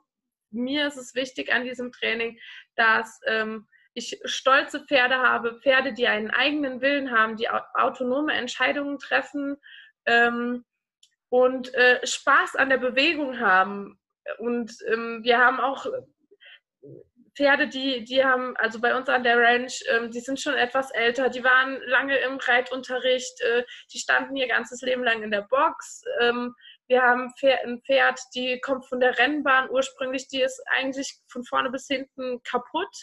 mir 0.53 0.87
ist 0.87 0.97
es 0.97 1.15
wichtig 1.15 1.51
an 1.53 1.63
diesem 1.63 1.91
Training, 1.91 2.39
dass 2.75 3.19
ähm, 3.27 3.67
ich 3.93 4.19
stolze 4.25 4.85
Pferde 4.85 5.17
habe, 5.17 5.59
Pferde, 5.61 5.93
die 5.93 6.07
einen 6.07 6.31
eigenen 6.31 6.81
Willen 6.81 7.11
haben, 7.11 7.37
die 7.37 7.49
autonome 7.49 8.33
Entscheidungen 8.33 8.97
treffen 8.97 9.57
ähm, 10.05 10.65
und 11.29 11.73
äh, 11.73 12.05
Spaß 12.05 12.55
an 12.55 12.69
der 12.69 12.77
Bewegung 12.77 13.39
haben. 13.39 13.99
Und 14.39 14.73
ähm, 14.87 15.19
wir 15.23 15.37
haben 15.37 15.59
auch 15.59 15.85
Pferde, 17.35 17.67
die, 17.67 18.03
die 18.03 18.23
haben, 18.23 18.55
also 18.57 18.79
bei 18.79 18.95
uns 18.95 19.09
an 19.09 19.23
der 19.23 19.39
Ranch, 19.39 19.83
ähm, 19.89 20.11
die 20.11 20.19
sind 20.19 20.39
schon 20.39 20.53
etwas 20.53 20.91
älter, 20.91 21.29
die 21.29 21.43
waren 21.43 21.81
lange 21.85 22.17
im 22.17 22.37
Reitunterricht, 22.37 23.41
äh, 23.41 23.63
die 23.91 23.97
standen 23.97 24.35
ihr 24.35 24.47
ganzes 24.47 24.81
Leben 24.81 25.03
lang 25.03 25.23
in 25.23 25.31
der 25.31 25.41
Box. 25.41 26.03
Ähm, 26.19 26.53
wir 26.87 27.01
haben 27.01 27.33
ein 27.65 27.81
Pferd, 27.81 28.19
die 28.35 28.59
kommt 28.61 28.87
von 28.87 28.99
der 28.99 29.17
Rennbahn 29.17 29.69
ursprünglich, 29.69 30.27
die 30.27 30.41
ist 30.41 30.61
eigentlich 30.77 31.19
von 31.27 31.43
vorne 31.45 31.69
bis 31.69 31.87
hinten 31.87 32.41
kaputt. 32.43 32.95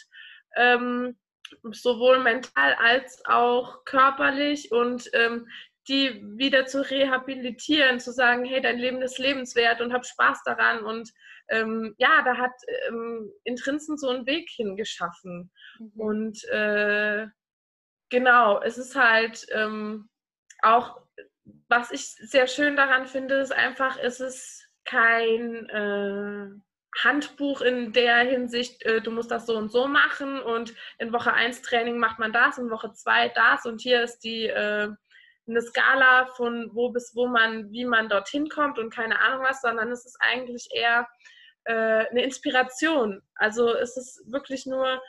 Ähm, 0.55 1.17
sowohl 1.71 2.19
mental 2.19 2.73
als 2.75 3.21
auch 3.25 3.83
körperlich 3.85 4.71
und 4.71 5.09
ähm, 5.13 5.47
die 5.87 6.21
wieder 6.37 6.65
zu 6.65 6.87
rehabilitieren, 6.89 7.99
zu 7.99 8.11
sagen, 8.11 8.45
hey, 8.45 8.61
dein 8.61 8.77
Leben 8.77 9.01
ist 9.01 9.17
lebenswert 9.17 9.81
und 9.81 9.93
hab 9.93 10.05
Spaß 10.05 10.43
daran. 10.45 10.83
Und 10.83 11.11
ähm, 11.49 11.95
ja, 11.97 12.21
da 12.23 12.37
hat 12.37 12.53
ähm, 12.87 13.31
Intrinsen 13.43 13.97
so 13.97 14.09
einen 14.09 14.25
Weg 14.25 14.49
hingeschaffen. 14.49 15.51
Mhm. 15.79 15.91
Und 15.95 16.43
äh, 16.49 17.27
genau, 18.09 18.61
es 18.61 18.77
ist 18.77 18.95
halt 18.95 19.45
ähm, 19.51 20.09
auch 20.61 21.01
was 21.69 21.91
ich 21.91 22.05
sehr 22.05 22.47
schön 22.47 22.75
daran 22.75 23.07
finde, 23.07 23.35
ist 23.35 23.53
einfach, 23.53 23.97
es 23.97 24.19
ist 24.19 24.67
kein 24.85 25.69
äh, 25.69 26.47
Handbuch 27.03 27.61
in 27.61 27.93
der 27.93 28.17
Hinsicht, 28.19 28.83
äh, 28.83 29.01
du 29.01 29.11
musst 29.11 29.31
das 29.31 29.45
so 29.45 29.55
und 29.55 29.71
so 29.71 29.87
machen 29.87 30.41
und 30.41 30.73
in 30.97 31.13
Woche 31.13 31.33
1 31.33 31.61
Training 31.61 31.97
macht 31.97 32.19
man 32.19 32.33
das, 32.33 32.57
in 32.57 32.69
Woche 32.69 32.91
2 32.93 33.29
das 33.29 33.65
und 33.65 33.81
hier 33.81 34.03
ist 34.03 34.19
die 34.19 34.47
äh, 34.47 34.89
eine 35.47 35.61
Skala 35.61 36.27
von 36.27 36.69
wo 36.73 36.91
bis 36.91 37.13
wo 37.15 37.27
man, 37.27 37.71
wie 37.71 37.85
man 37.85 38.09
dorthin 38.09 38.47
kommt 38.49 38.77
und 38.77 38.93
keine 38.93 39.19
Ahnung 39.19 39.43
was, 39.43 39.61
sondern 39.61 39.91
es 39.91 40.05
ist 40.05 40.17
eigentlich 40.19 40.69
eher 40.73 41.07
äh, 41.65 41.73
eine 42.07 42.23
Inspiration. 42.23 43.21
Also 43.35 43.73
es 43.75 43.97
ist 43.97 44.23
wirklich 44.31 44.65
nur, 44.65 45.01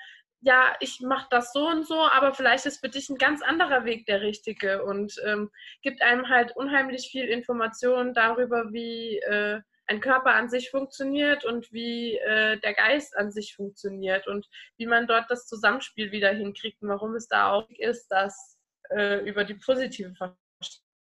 ja, 0.42 0.74
ich 0.80 1.00
mache 1.00 1.28
das 1.30 1.52
so 1.52 1.68
und 1.68 1.86
so, 1.86 2.00
aber 2.00 2.34
vielleicht 2.34 2.66
ist 2.66 2.80
für 2.80 2.88
dich 2.88 3.08
ein 3.08 3.16
ganz 3.16 3.42
anderer 3.42 3.84
Weg 3.84 4.06
der 4.06 4.20
richtige 4.20 4.84
und 4.84 5.14
ähm, 5.24 5.50
gibt 5.82 6.02
einem 6.02 6.28
halt 6.28 6.56
unheimlich 6.56 7.08
viel 7.10 7.26
Information 7.26 8.12
darüber, 8.12 8.72
wie 8.72 9.18
äh, 9.18 9.60
ein 9.86 10.00
Körper 10.00 10.34
an 10.34 10.48
sich 10.48 10.70
funktioniert 10.70 11.44
und 11.44 11.72
wie 11.72 12.16
äh, 12.18 12.58
der 12.58 12.74
Geist 12.74 13.16
an 13.16 13.30
sich 13.30 13.54
funktioniert 13.54 14.26
und 14.26 14.48
wie 14.76 14.86
man 14.86 15.06
dort 15.06 15.30
das 15.30 15.46
Zusammenspiel 15.46 16.10
wieder 16.10 16.30
hinkriegt 16.30 16.82
und 16.82 16.88
warum 16.88 17.14
es 17.14 17.28
da 17.28 17.52
auch 17.52 17.68
ist, 17.78 18.08
dass 18.08 18.58
äh, 18.90 19.18
über 19.24 19.44
die 19.44 19.54
positive 19.54 20.12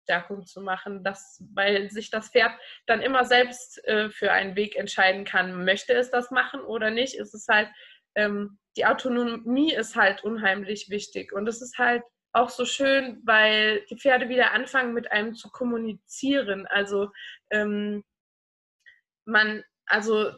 Verstärkung 0.07 0.47
zu 0.47 0.61
machen, 0.61 1.03
dass, 1.03 1.43
weil 1.53 1.91
sich 1.91 2.09
das 2.09 2.29
Pferd 2.29 2.53
dann 2.87 3.01
immer 3.01 3.25
selbst 3.25 3.85
äh, 3.85 4.09
für 4.09 4.31
einen 4.31 4.55
Weg 4.55 4.75
entscheiden 4.75 5.25
kann, 5.25 5.63
möchte 5.63 5.93
es 5.93 6.09
das 6.09 6.31
machen 6.31 6.61
oder 6.61 6.89
nicht, 6.89 7.15
ist 7.15 7.35
es 7.35 7.47
halt 7.47 7.69
ähm, 8.17 8.57
die 8.75 8.85
Autonomie 8.85 9.73
ist 9.73 9.95
halt 9.95 10.23
unheimlich 10.23 10.89
wichtig. 10.89 11.31
Und 11.31 11.47
es 11.47 11.61
ist 11.61 11.77
halt 11.77 12.03
auch 12.33 12.49
so 12.49 12.65
schön, 12.65 13.21
weil 13.25 13.85
die 13.89 13.97
Pferde 13.97 14.27
wieder 14.27 14.51
anfangen, 14.51 14.93
mit 14.93 15.11
einem 15.11 15.33
zu 15.35 15.49
kommunizieren. 15.49 16.67
Also 16.67 17.11
ähm, 17.51 18.03
man, 19.25 19.63
also 19.85 20.31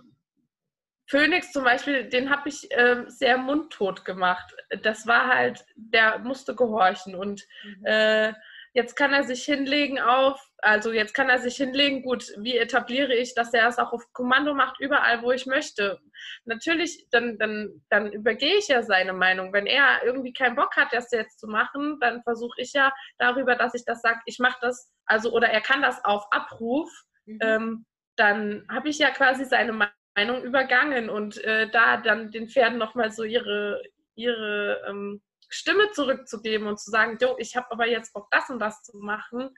Phoenix 1.07 1.51
zum 1.51 1.63
Beispiel, 1.63 2.07
den 2.07 2.29
habe 2.29 2.49
ich 2.49 2.71
äh, 2.71 3.03
sehr 3.07 3.37
mundtot 3.37 4.05
gemacht. 4.05 4.55
Das 4.83 5.07
war 5.07 5.27
halt, 5.27 5.65
der 5.75 6.19
musste 6.19 6.55
gehorchen 6.55 7.15
und 7.15 7.43
mhm. 7.63 7.85
äh, 7.85 8.33
Jetzt 8.73 8.95
kann 8.95 9.13
er 9.13 9.23
sich 9.23 9.43
hinlegen 9.43 9.99
auf, 9.99 10.39
also 10.59 10.91
jetzt 10.91 11.13
kann 11.13 11.29
er 11.29 11.39
sich 11.39 11.55
hinlegen, 11.55 12.03
gut, 12.03 12.31
wie 12.37 12.57
etabliere 12.57 13.13
ich, 13.13 13.33
dass 13.33 13.53
er 13.53 13.67
es 13.67 13.79
auch 13.79 13.93
auf 13.93 14.03
Kommando 14.13 14.53
macht, 14.53 14.79
überall, 14.79 15.23
wo 15.23 15.31
ich 15.31 15.45
möchte. 15.45 15.99
Natürlich, 16.45 17.07
dann, 17.09 17.37
dann, 17.39 17.81
dann 17.89 18.11
übergehe 18.11 18.57
ich 18.57 18.67
ja 18.67 18.83
seine 18.83 19.13
Meinung. 19.13 19.53
Wenn 19.53 19.65
er 19.65 20.03
irgendwie 20.03 20.33
keinen 20.33 20.55
Bock 20.55 20.75
hat, 20.75 20.93
das 20.93 21.11
jetzt 21.11 21.39
zu 21.39 21.47
machen, 21.47 21.97
dann 21.99 22.21
versuche 22.23 22.61
ich 22.61 22.73
ja 22.73 22.93
darüber, 23.17 23.55
dass 23.55 23.73
ich 23.73 23.85
das 23.85 24.01
sage, 24.01 24.19
ich 24.25 24.39
mache 24.39 24.57
das, 24.61 24.91
also 25.05 25.31
oder 25.31 25.49
er 25.49 25.61
kann 25.61 25.81
das 25.81 26.03
auf 26.05 26.25
Abruf, 26.31 26.89
mhm. 27.25 27.39
ähm, 27.41 27.85
dann 28.17 28.67
habe 28.69 28.89
ich 28.89 28.99
ja 28.99 29.11
quasi 29.11 29.45
seine 29.45 29.89
Meinung 30.15 30.43
übergangen 30.43 31.09
und 31.09 31.43
äh, 31.43 31.69
da 31.69 31.97
dann 31.97 32.31
den 32.31 32.49
Pferden 32.49 32.77
nochmal 32.77 33.11
so 33.11 33.23
ihre, 33.23 33.81
ihre 34.15 34.83
ähm, 34.87 35.21
Stimme 35.49 35.91
zurückzugeben 35.91 36.67
und 36.67 36.79
zu 36.79 36.91
sagen, 36.91 37.17
jo, 37.21 37.35
ich 37.37 37.55
habe 37.55 37.71
aber 37.71 37.87
jetzt 37.87 38.13
Bock, 38.13 38.27
das 38.31 38.49
und 38.49 38.59
das 38.59 38.81
zu 38.83 38.97
machen. 38.97 39.49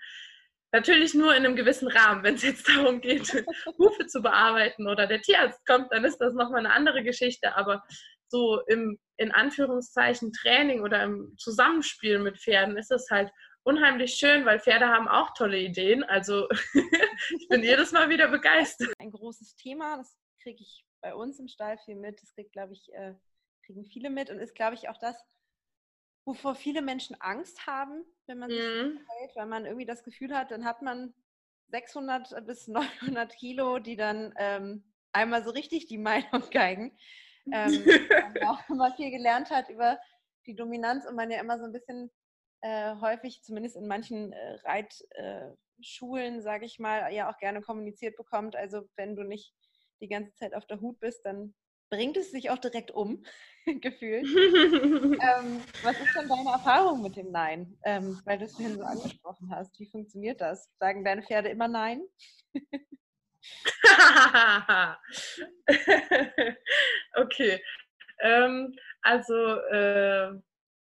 Natürlich 0.74 1.14
nur 1.14 1.36
in 1.36 1.46
einem 1.46 1.56
gewissen 1.58 1.90
Rahmen. 1.90 2.24
Wenn 2.24 2.36
es 2.36 2.44
jetzt 2.44 2.68
darum 2.70 3.02
geht, 3.02 3.46
Hufe 3.78 4.08
zu 4.08 4.22
bearbeiten 4.22 4.88
oder 4.88 5.06
der 5.06 5.22
Tierarzt 5.22 5.66
kommt, 5.66 5.92
dann 5.92 6.06
ist 6.06 6.18
das 6.18 6.34
nochmal 6.34 6.60
eine 6.60 6.74
andere 6.74 7.04
Geschichte. 7.04 7.56
Aber 7.56 7.84
so 8.30 8.62
im, 8.68 8.98
in 9.18 9.32
Anführungszeichen, 9.32 10.32
Training 10.32 10.82
oder 10.82 11.04
im 11.04 11.36
Zusammenspiel 11.38 12.20
mit 12.20 12.40
Pferden 12.40 12.78
ist 12.78 12.92
es 12.92 13.10
halt 13.10 13.30
unheimlich 13.64 14.14
schön, 14.14 14.46
weil 14.46 14.60
Pferde 14.60 14.88
haben 14.88 15.08
auch 15.08 15.34
tolle 15.34 15.60
Ideen. 15.60 16.04
Also 16.06 16.48
ich 16.74 17.48
bin 17.50 17.64
jedes 17.64 17.92
Mal 17.92 18.10
wieder 18.10 18.30
begeistert. 18.30 18.94
Ein 19.00 19.12
großes 19.12 19.56
Thema, 19.56 19.98
das 19.98 20.18
kriege 20.42 20.62
ich 20.62 20.86
bei 21.02 21.14
uns 21.14 21.40
im 21.40 21.48
Stall 21.48 21.78
viel 21.80 21.96
mit. 21.96 22.22
Das 22.22 22.34
kriegt, 22.34 22.54
glaube 22.54 22.74
ich, 22.74 22.88
äh, 22.94 23.14
kriegen 23.66 23.86
viele 23.86 24.10
mit 24.10 24.30
und 24.30 24.40
ist, 24.40 24.56
glaube 24.56 24.76
ich, 24.76 24.90
auch 24.90 24.98
das, 25.00 25.16
wovor 26.26 26.56
viele 26.56 26.82
Menschen 26.82 27.20
Angst 27.20 27.66
haben, 27.68 28.04
wenn 28.28 28.40
man 28.40 28.50
sich 28.50 28.60
mhm. 28.60 29.00
hält, 29.20 29.36
weil 29.36 29.48
man 29.48 29.66
irgendwie 29.66 29.86
das 29.86 30.04
Gefühl 30.04 30.36
hat, 30.36 30.52
dann 30.52 30.66
hat 30.66 30.82
man 30.82 31.14
600 31.70 32.46
bis 32.46 32.68
900 32.68 33.36
Kilo, 33.36 33.80
die 33.80 33.96
dann 33.96 34.34
ähm, 34.38 34.84
einmal 35.12 35.44
so 35.44 35.52
richtig 35.52 35.88
die 35.88 35.98
Meinung 35.98 36.44
geigen. 36.52 36.98
Ähm, 37.52 37.84
man 38.10 38.48
auch 38.48 38.70
immer 38.70 38.94
viel 38.96 39.10
gelernt 39.10 39.50
hat 39.50 39.70
über 39.70 40.00
die 40.46 40.56
Dominanz 40.56 41.06
und 41.06 41.16
man 41.16 41.32
ja 41.32 41.40
immer 41.40 41.58
so 41.58 41.66
ein 41.66 41.72
bisschen 41.72 42.12
äh, 42.62 42.96
häufig, 43.02 43.42
zumindest 43.44 43.76
in 43.76 43.88
manchen 43.88 44.32
äh, 44.34 44.58
Reitschulen, 44.64 46.40
äh, 46.40 46.42
sage 46.42 46.66
ich 46.66 46.78
mal, 46.78 47.12
ja 47.12 47.32
auch 47.32 47.38
gerne 47.40 47.62
kommuniziert 47.62 48.16
bekommt. 48.16 48.56
Also 48.56 48.84
wenn 48.96 49.16
du 49.16 49.24
nicht 49.24 49.54
die 50.02 50.08
ganze 50.08 50.34
Zeit 50.36 50.54
auf 50.54 50.66
der 50.68 50.82
Hut 50.82 51.00
bist, 51.00 51.26
dann 51.26 51.56
bringt 51.92 52.18
es 52.18 52.32
sich 52.32 52.50
auch 52.50 52.58
direkt 52.58 52.90
um, 52.90 53.24
gefühlt. 53.82 54.26
ähm, 54.26 55.62
was 55.84 56.00
ist 56.00 56.16
denn 56.16 56.28
deine 56.28 56.50
Erfahrung 56.52 57.04
mit 57.04 57.16
dem 57.16 57.32
Nein? 57.32 57.78
Ähm, 57.84 58.20
weil 58.26 58.40
du 58.40 58.46
es 58.46 58.56
vorhin 58.56 58.78
so 58.78 58.84
angesprochen 58.84 59.54
hast. 59.54 59.80
Wie 59.80 59.86
funktioniert 59.86 60.42
das? 60.42 60.72
Sagen 60.80 61.06
deine 61.06 61.22
Pferde 61.22 61.50
immer 61.50 61.68
Nein? 61.68 62.02
okay. 67.16 67.62
Ähm, 68.22 68.76
also, 69.02 69.34
äh, 69.34 70.32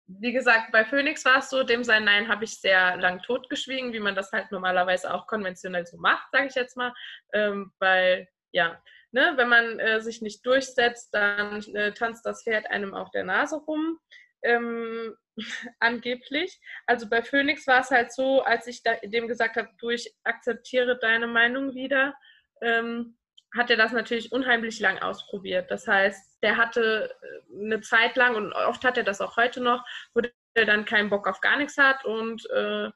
wie 0.06 0.32
gesagt, 0.32 0.72
bei 0.72 0.84
Phoenix 0.84 1.24
war 1.24 1.38
es 1.38 1.48
so, 1.50 1.62
dem 1.62 1.84
sein 1.84 2.04
Nein 2.04 2.26
habe 2.28 2.44
ich 2.44 2.60
sehr 2.60 2.96
lang 2.96 3.22
totgeschwiegen, 3.22 3.92
wie 3.92 4.00
man 4.00 4.16
das 4.16 4.32
halt 4.32 4.50
normalerweise 4.50 5.14
auch 5.14 5.26
konventionell 5.26 5.86
so 5.86 5.98
macht, 5.98 6.32
sage 6.32 6.48
ich 6.48 6.56
jetzt 6.56 6.76
mal. 6.76 6.92
Ähm, 7.32 7.72
weil, 7.78 8.28
ja, 8.52 8.82
Ne, 9.12 9.32
wenn 9.36 9.48
man 9.48 9.80
äh, 9.80 10.00
sich 10.00 10.22
nicht 10.22 10.46
durchsetzt, 10.46 11.12
dann 11.12 11.62
äh, 11.74 11.92
tanzt 11.92 12.24
das 12.24 12.44
Pferd 12.44 12.70
einem 12.70 12.94
auf 12.94 13.10
der 13.10 13.24
Nase 13.24 13.56
rum. 13.56 13.98
Ähm, 14.42 15.16
angeblich. 15.80 16.60
Also 16.86 17.08
bei 17.08 17.22
Phoenix 17.22 17.66
war 17.66 17.80
es 17.80 17.90
halt 17.90 18.12
so, 18.12 18.42
als 18.42 18.66
ich 18.66 18.82
da, 18.82 18.94
dem 19.02 19.28
gesagt 19.28 19.56
habe, 19.56 19.68
du, 19.78 19.90
ich 19.90 20.14
akzeptiere 20.24 20.98
deine 20.98 21.26
Meinung 21.26 21.74
wieder, 21.74 22.14
ähm, 22.60 23.16
hat 23.56 23.70
er 23.70 23.76
das 23.76 23.92
natürlich 23.92 24.32
unheimlich 24.32 24.78
lang 24.80 24.98
ausprobiert. 24.98 25.70
Das 25.70 25.88
heißt, 25.88 26.42
der 26.42 26.56
hatte 26.56 27.10
äh, 27.20 27.64
eine 27.64 27.80
Zeit 27.80 28.16
lang, 28.16 28.36
und 28.36 28.52
oft 28.52 28.84
hat 28.84 28.96
er 28.96 29.04
das 29.04 29.20
auch 29.20 29.36
heute 29.36 29.60
noch, 29.60 29.84
wo 30.14 30.20
er 30.54 30.66
dann 30.66 30.84
keinen 30.84 31.10
Bock 31.10 31.26
auf 31.26 31.40
gar 31.40 31.56
nichts 31.56 31.76
hat 31.78 32.04
und 32.04 32.48
äh, 32.50 32.90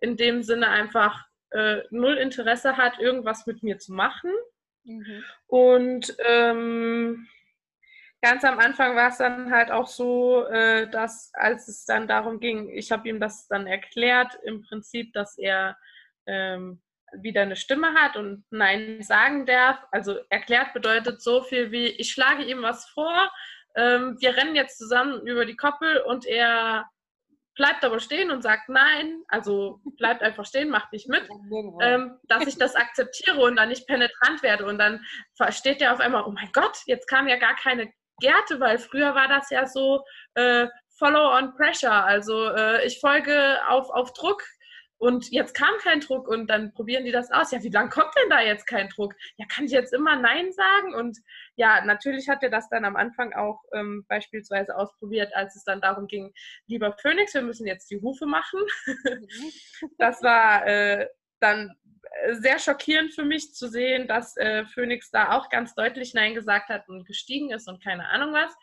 in 0.00 0.16
dem 0.16 0.42
Sinne 0.42 0.68
einfach 0.68 1.24
äh, 1.50 1.82
null 1.90 2.16
Interesse 2.16 2.76
hat, 2.76 2.98
irgendwas 3.00 3.46
mit 3.46 3.62
mir 3.62 3.78
zu 3.78 3.92
machen. 3.92 4.30
Mhm. 4.84 5.24
Und 5.46 6.16
ähm, 6.24 7.26
ganz 8.22 8.44
am 8.44 8.58
Anfang 8.58 8.96
war 8.96 9.08
es 9.08 9.18
dann 9.18 9.50
halt 9.50 9.70
auch 9.70 9.86
so, 9.86 10.46
äh, 10.46 10.88
dass 10.90 11.30
als 11.34 11.68
es 11.68 11.84
dann 11.84 12.06
darum 12.06 12.40
ging, 12.40 12.68
ich 12.68 12.92
habe 12.92 13.08
ihm 13.08 13.20
das 13.20 13.48
dann 13.48 13.66
erklärt, 13.66 14.38
im 14.44 14.62
Prinzip, 14.62 15.12
dass 15.12 15.38
er 15.38 15.76
ähm, 16.26 16.82
wieder 17.12 17.42
eine 17.42 17.56
Stimme 17.56 17.94
hat 17.94 18.16
und 18.16 18.44
Nein 18.50 19.02
sagen 19.02 19.46
darf. 19.46 19.78
Also 19.90 20.18
erklärt 20.28 20.72
bedeutet 20.72 21.22
so 21.22 21.42
viel 21.42 21.72
wie, 21.72 21.86
ich 21.86 22.12
schlage 22.12 22.44
ihm 22.44 22.62
was 22.62 22.86
vor, 22.86 23.30
ähm, 23.76 24.16
wir 24.20 24.36
rennen 24.36 24.56
jetzt 24.56 24.78
zusammen 24.78 25.26
über 25.26 25.44
die 25.44 25.56
Koppel 25.56 25.98
und 25.98 26.26
er 26.26 26.88
bleibt 27.60 27.84
aber 27.84 28.00
stehen 28.00 28.30
und 28.30 28.40
sagt 28.40 28.70
nein, 28.70 29.22
also 29.28 29.82
bleibt 29.98 30.22
einfach 30.22 30.46
stehen, 30.46 30.70
macht 30.70 30.94
nicht 30.94 31.10
mit, 31.10 31.28
ähm, 31.82 32.18
dass 32.22 32.46
ich 32.46 32.56
das 32.56 32.74
akzeptiere 32.74 33.38
und 33.38 33.56
dann 33.56 33.68
nicht 33.68 33.86
penetrant 33.86 34.42
werde. 34.42 34.64
Und 34.64 34.78
dann 34.78 35.04
versteht 35.36 35.82
der 35.82 35.92
auf 35.92 36.00
einmal, 36.00 36.24
oh 36.24 36.30
mein 36.30 36.48
Gott, 36.54 36.78
jetzt 36.86 37.06
kam 37.06 37.28
ja 37.28 37.36
gar 37.36 37.54
keine 37.56 37.92
Gerte, 38.18 38.60
weil 38.60 38.78
früher 38.78 39.14
war 39.14 39.28
das 39.28 39.50
ja 39.50 39.66
so 39.66 40.02
äh, 40.36 40.68
Follow 40.98 41.36
on 41.36 41.54
Pressure, 41.54 42.02
also 42.02 42.48
äh, 42.48 42.86
ich 42.86 42.98
folge 42.98 43.58
auf, 43.68 43.90
auf 43.90 44.14
Druck. 44.14 44.42
Und 45.00 45.30
jetzt 45.30 45.54
kam 45.54 45.78
kein 45.82 46.00
Druck 46.00 46.28
und 46.28 46.48
dann 46.48 46.74
probieren 46.74 47.06
die 47.06 47.10
das 47.10 47.30
aus. 47.30 47.52
Ja, 47.52 47.62
wie 47.62 47.70
lange 47.70 47.88
kommt 47.88 48.14
denn 48.20 48.28
da 48.28 48.42
jetzt 48.42 48.66
kein 48.66 48.90
Druck? 48.90 49.14
Ja, 49.38 49.46
kann 49.46 49.64
ich 49.64 49.72
jetzt 49.72 49.94
immer 49.94 50.14
Nein 50.16 50.52
sagen? 50.52 50.94
Und 50.94 51.16
ja, 51.56 51.82
natürlich 51.82 52.28
hat 52.28 52.42
er 52.42 52.50
das 52.50 52.68
dann 52.68 52.84
am 52.84 52.96
Anfang 52.96 53.32
auch 53.32 53.62
ähm, 53.72 54.04
beispielsweise 54.08 54.76
ausprobiert, 54.76 55.34
als 55.34 55.56
es 55.56 55.64
dann 55.64 55.80
darum 55.80 56.06
ging, 56.06 56.34
lieber 56.66 56.92
Phoenix, 57.00 57.32
wir 57.32 57.40
müssen 57.40 57.66
jetzt 57.66 57.90
die 57.90 57.98
Hufe 58.02 58.26
machen. 58.26 58.60
das 59.98 60.22
war 60.22 60.66
äh, 60.66 61.08
dann 61.40 61.74
äh, 62.26 62.34
sehr 62.34 62.58
schockierend 62.58 63.14
für 63.14 63.24
mich 63.24 63.54
zu 63.54 63.68
sehen, 63.68 64.06
dass 64.06 64.36
äh, 64.36 64.66
Phoenix 64.66 65.10
da 65.10 65.32
auch 65.32 65.48
ganz 65.48 65.74
deutlich 65.74 66.12
Nein 66.12 66.34
gesagt 66.34 66.68
hat 66.68 66.86
und 66.90 67.06
gestiegen 67.06 67.52
ist 67.52 67.68
und 67.68 67.82
keine 67.82 68.06
Ahnung 68.06 68.34
was. 68.34 68.54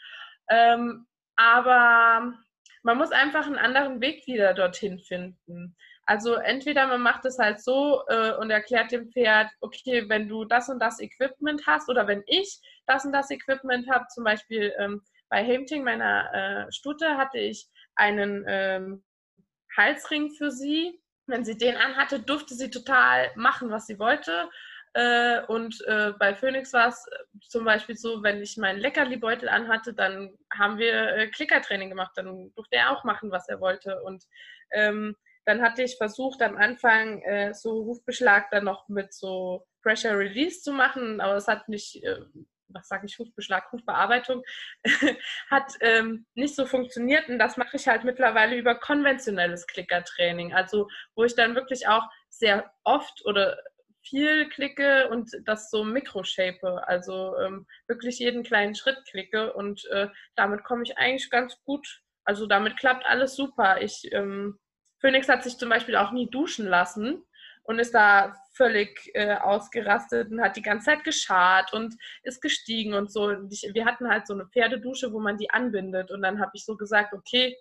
Ähm, 0.52 1.08
aber 1.36 2.38
man 2.84 2.98
muss 2.98 3.12
einfach 3.12 3.48
einen 3.48 3.58
anderen 3.58 4.02
Weg 4.02 4.28
wieder 4.28 4.54
dorthin 4.54 5.00
finden. 5.00 5.76
Also 6.08 6.36
entweder 6.36 6.88
man 6.88 7.02
macht 7.02 7.26
es 7.26 7.38
halt 7.38 7.62
so 7.62 8.04
äh, 8.08 8.34
und 8.38 8.50
erklärt 8.50 8.92
dem 8.92 9.12
Pferd, 9.12 9.50
okay, 9.62 10.08
wenn 10.10 10.28
du 10.28 10.46
das 10.46 10.70
und 10.70 10.80
das 10.80 11.00
Equipment 11.00 11.68
hast 11.68 11.90
oder 11.90 12.08
wenn 12.08 12.24
ich 12.28 12.60
das 12.88 13.06
und 13.06 13.12
das 13.12 13.30
Equipment 13.30 13.90
habe, 13.90 14.06
zum 14.08 14.24
Beispiel 14.24 14.74
ähm, 14.80 15.02
bei 15.30 15.46
Hamting, 15.46 15.84
meiner 15.84 16.34
äh, 16.68 16.72
Stute, 16.72 17.18
hatte 17.18 17.38
ich 17.38 17.68
einen 17.96 18.46
ähm, 18.48 19.04
Halsring 19.78 20.32
für 20.32 20.50
sie 20.50 21.00
wenn 21.28 21.46
sie 21.46 21.58
den 21.58 21.76
anhatte, 21.76 22.20
durfte 22.20 22.56
sie 22.56 22.70
total 22.70 23.30
machen, 23.36 23.70
was 23.70 23.86
sie 23.86 24.00
wollte. 24.00 24.50
Äh, 24.94 25.42
und 25.46 25.80
äh, 25.86 26.14
bei 26.18 26.34
Phoenix 26.34 26.74
war 26.74 26.88
es 26.88 27.06
zum 27.50 27.66
Beispiel 27.66 27.96
so, 27.96 28.24
wenn 28.24 28.42
ich 28.42 28.58
meinen 28.58 28.80
Leckerli-Beutel 28.80 29.50
anhatte, 29.50 29.94
dann 29.94 30.34
haben 30.58 30.78
wir 30.78 30.94
äh, 30.94 31.28
Klickertraining 31.28 31.90
gemacht. 31.90 32.14
Dann 32.16 32.52
durfte 32.56 32.78
er 32.78 32.92
auch 32.92 33.04
machen, 33.04 33.30
was 33.30 33.48
er 33.50 33.60
wollte. 33.60 34.02
Und 34.04 34.24
ähm, 34.72 35.16
dann 35.48 35.62
hatte 35.62 35.82
ich 35.82 35.96
versucht, 35.96 36.42
am 36.42 36.58
Anfang 36.58 37.22
äh, 37.22 37.54
so 37.54 37.86
Hufbeschlag 37.86 38.52
dann 38.52 38.66
noch 38.66 38.90
mit 38.90 39.14
so 39.14 39.66
Pressure 39.82 40.20
Release 40.20 40.62
zu 40.62 40.74
machen, 40.74 41.22
aber 41.22 41.38
es 41.38 41.48
hat 41.48 41.70
nicht, 41.70 42.04
äh, 42.04 42.20
was 42.68 42.90
sage 42.90 43.06
ich, 43.06 43.18
Hufbeschlag, 43.18 43.72
Hufbearbeitung, 43.72 44.44
hat 45.50 45.72
ähm, 45.80 46.26
nicht 46.36 46.54
so 46.54 46.66
funktioniert. 46.66 47.30
Und 47.30 47.40
das 47.40 47.56
mache 47.56 47.78
ich 47.78 47.88
halt 47.88 48.04
mittlerweile 48.04 48.58
über 48.58 48.76
konventionelles 48.76 49.68
Klickertraining. 49.68 50.54
Also, 50.54 50.90
wo 51.16 51.24
ich 51.24 51.34
dann 51.34 51.56
wirklich 51.56 51.88
auch 51.88 52.04
sehr 52.28 52.70
oft 52.84 53.26
oder 53.26 53.58
viel 54.02 54.50
klicke 54.50 55.08
und 55.10 55.32
das 55.46 55.72
so 55.72 55.86
mikroshape, 55.86 56.86
also 56.86 57.38
ähm, 57.38 57.66
wirklich 57.88 58.20
jeden 58.20 58.44
kleinen 58.44 58.76
Schritt 58.76 58.98
klicke 59.10 59.54
und 59.54 59.86
äh, 59.92 60.10
damit 60.36 60.66
komme 60.66 60.84
ich 60.84 60.98
eigentlich 60.98 61.30
ganz 61.30 61.58
gut. 61.64 62.02
Also 62.26 62.48
damit 62.48 62.76
klappt 62.78 63.06
alles 63.06 63.36
super. 63.38 63.82
Ich 63.82 64.12
ähm, 64.12 64.60
Phoenix 65.00 65.30
hat 65.30 65.44
sich 65.44 65.58
zum 65.58 65.70
Beispiel 65.70 65.96
auch 65.96 66.12
nie 66.12 66.30
duschen 66.30 66.68
lassen 66.68 67.24
und 67.64 67.80
ist 67.80 67.94
da 67.94 68.34
völlig 68.54 69.12
äh, 69.14 69.36
ausgerastet 69.36 70.32
und 70.32 70.42
hat 70.42 70.56
die 70.56 70.62
ganze 70.62 70.86
Zeit 70.86 71.04
geschart 71.04 71.74
und 71.74 71.96
ist 72.24 72.42
gestiegen 72.42 72.94
und 72.94 73.12
so. 73.12 73.26
Und 73.26 73.54
ich, 73.54 73.70
wir 73.74 73.86
hatten 73.86 74.10
halt 74.10 74.26
so 74.26 74.34
eine 74.34 74.48
Pferdedusche, 74.48 75.12
wo 75.12 75.20
man 75.20 75.38
die 75.38 75.52
anbindet. 75.52 76.10
Und 76.10 76.22
dann 76.22 76.40
habe 76.40 76.52
ich 76.54 76.66
so 76.66 76.78
gesagt, 76.78 77.14
okay, 77.14 77.56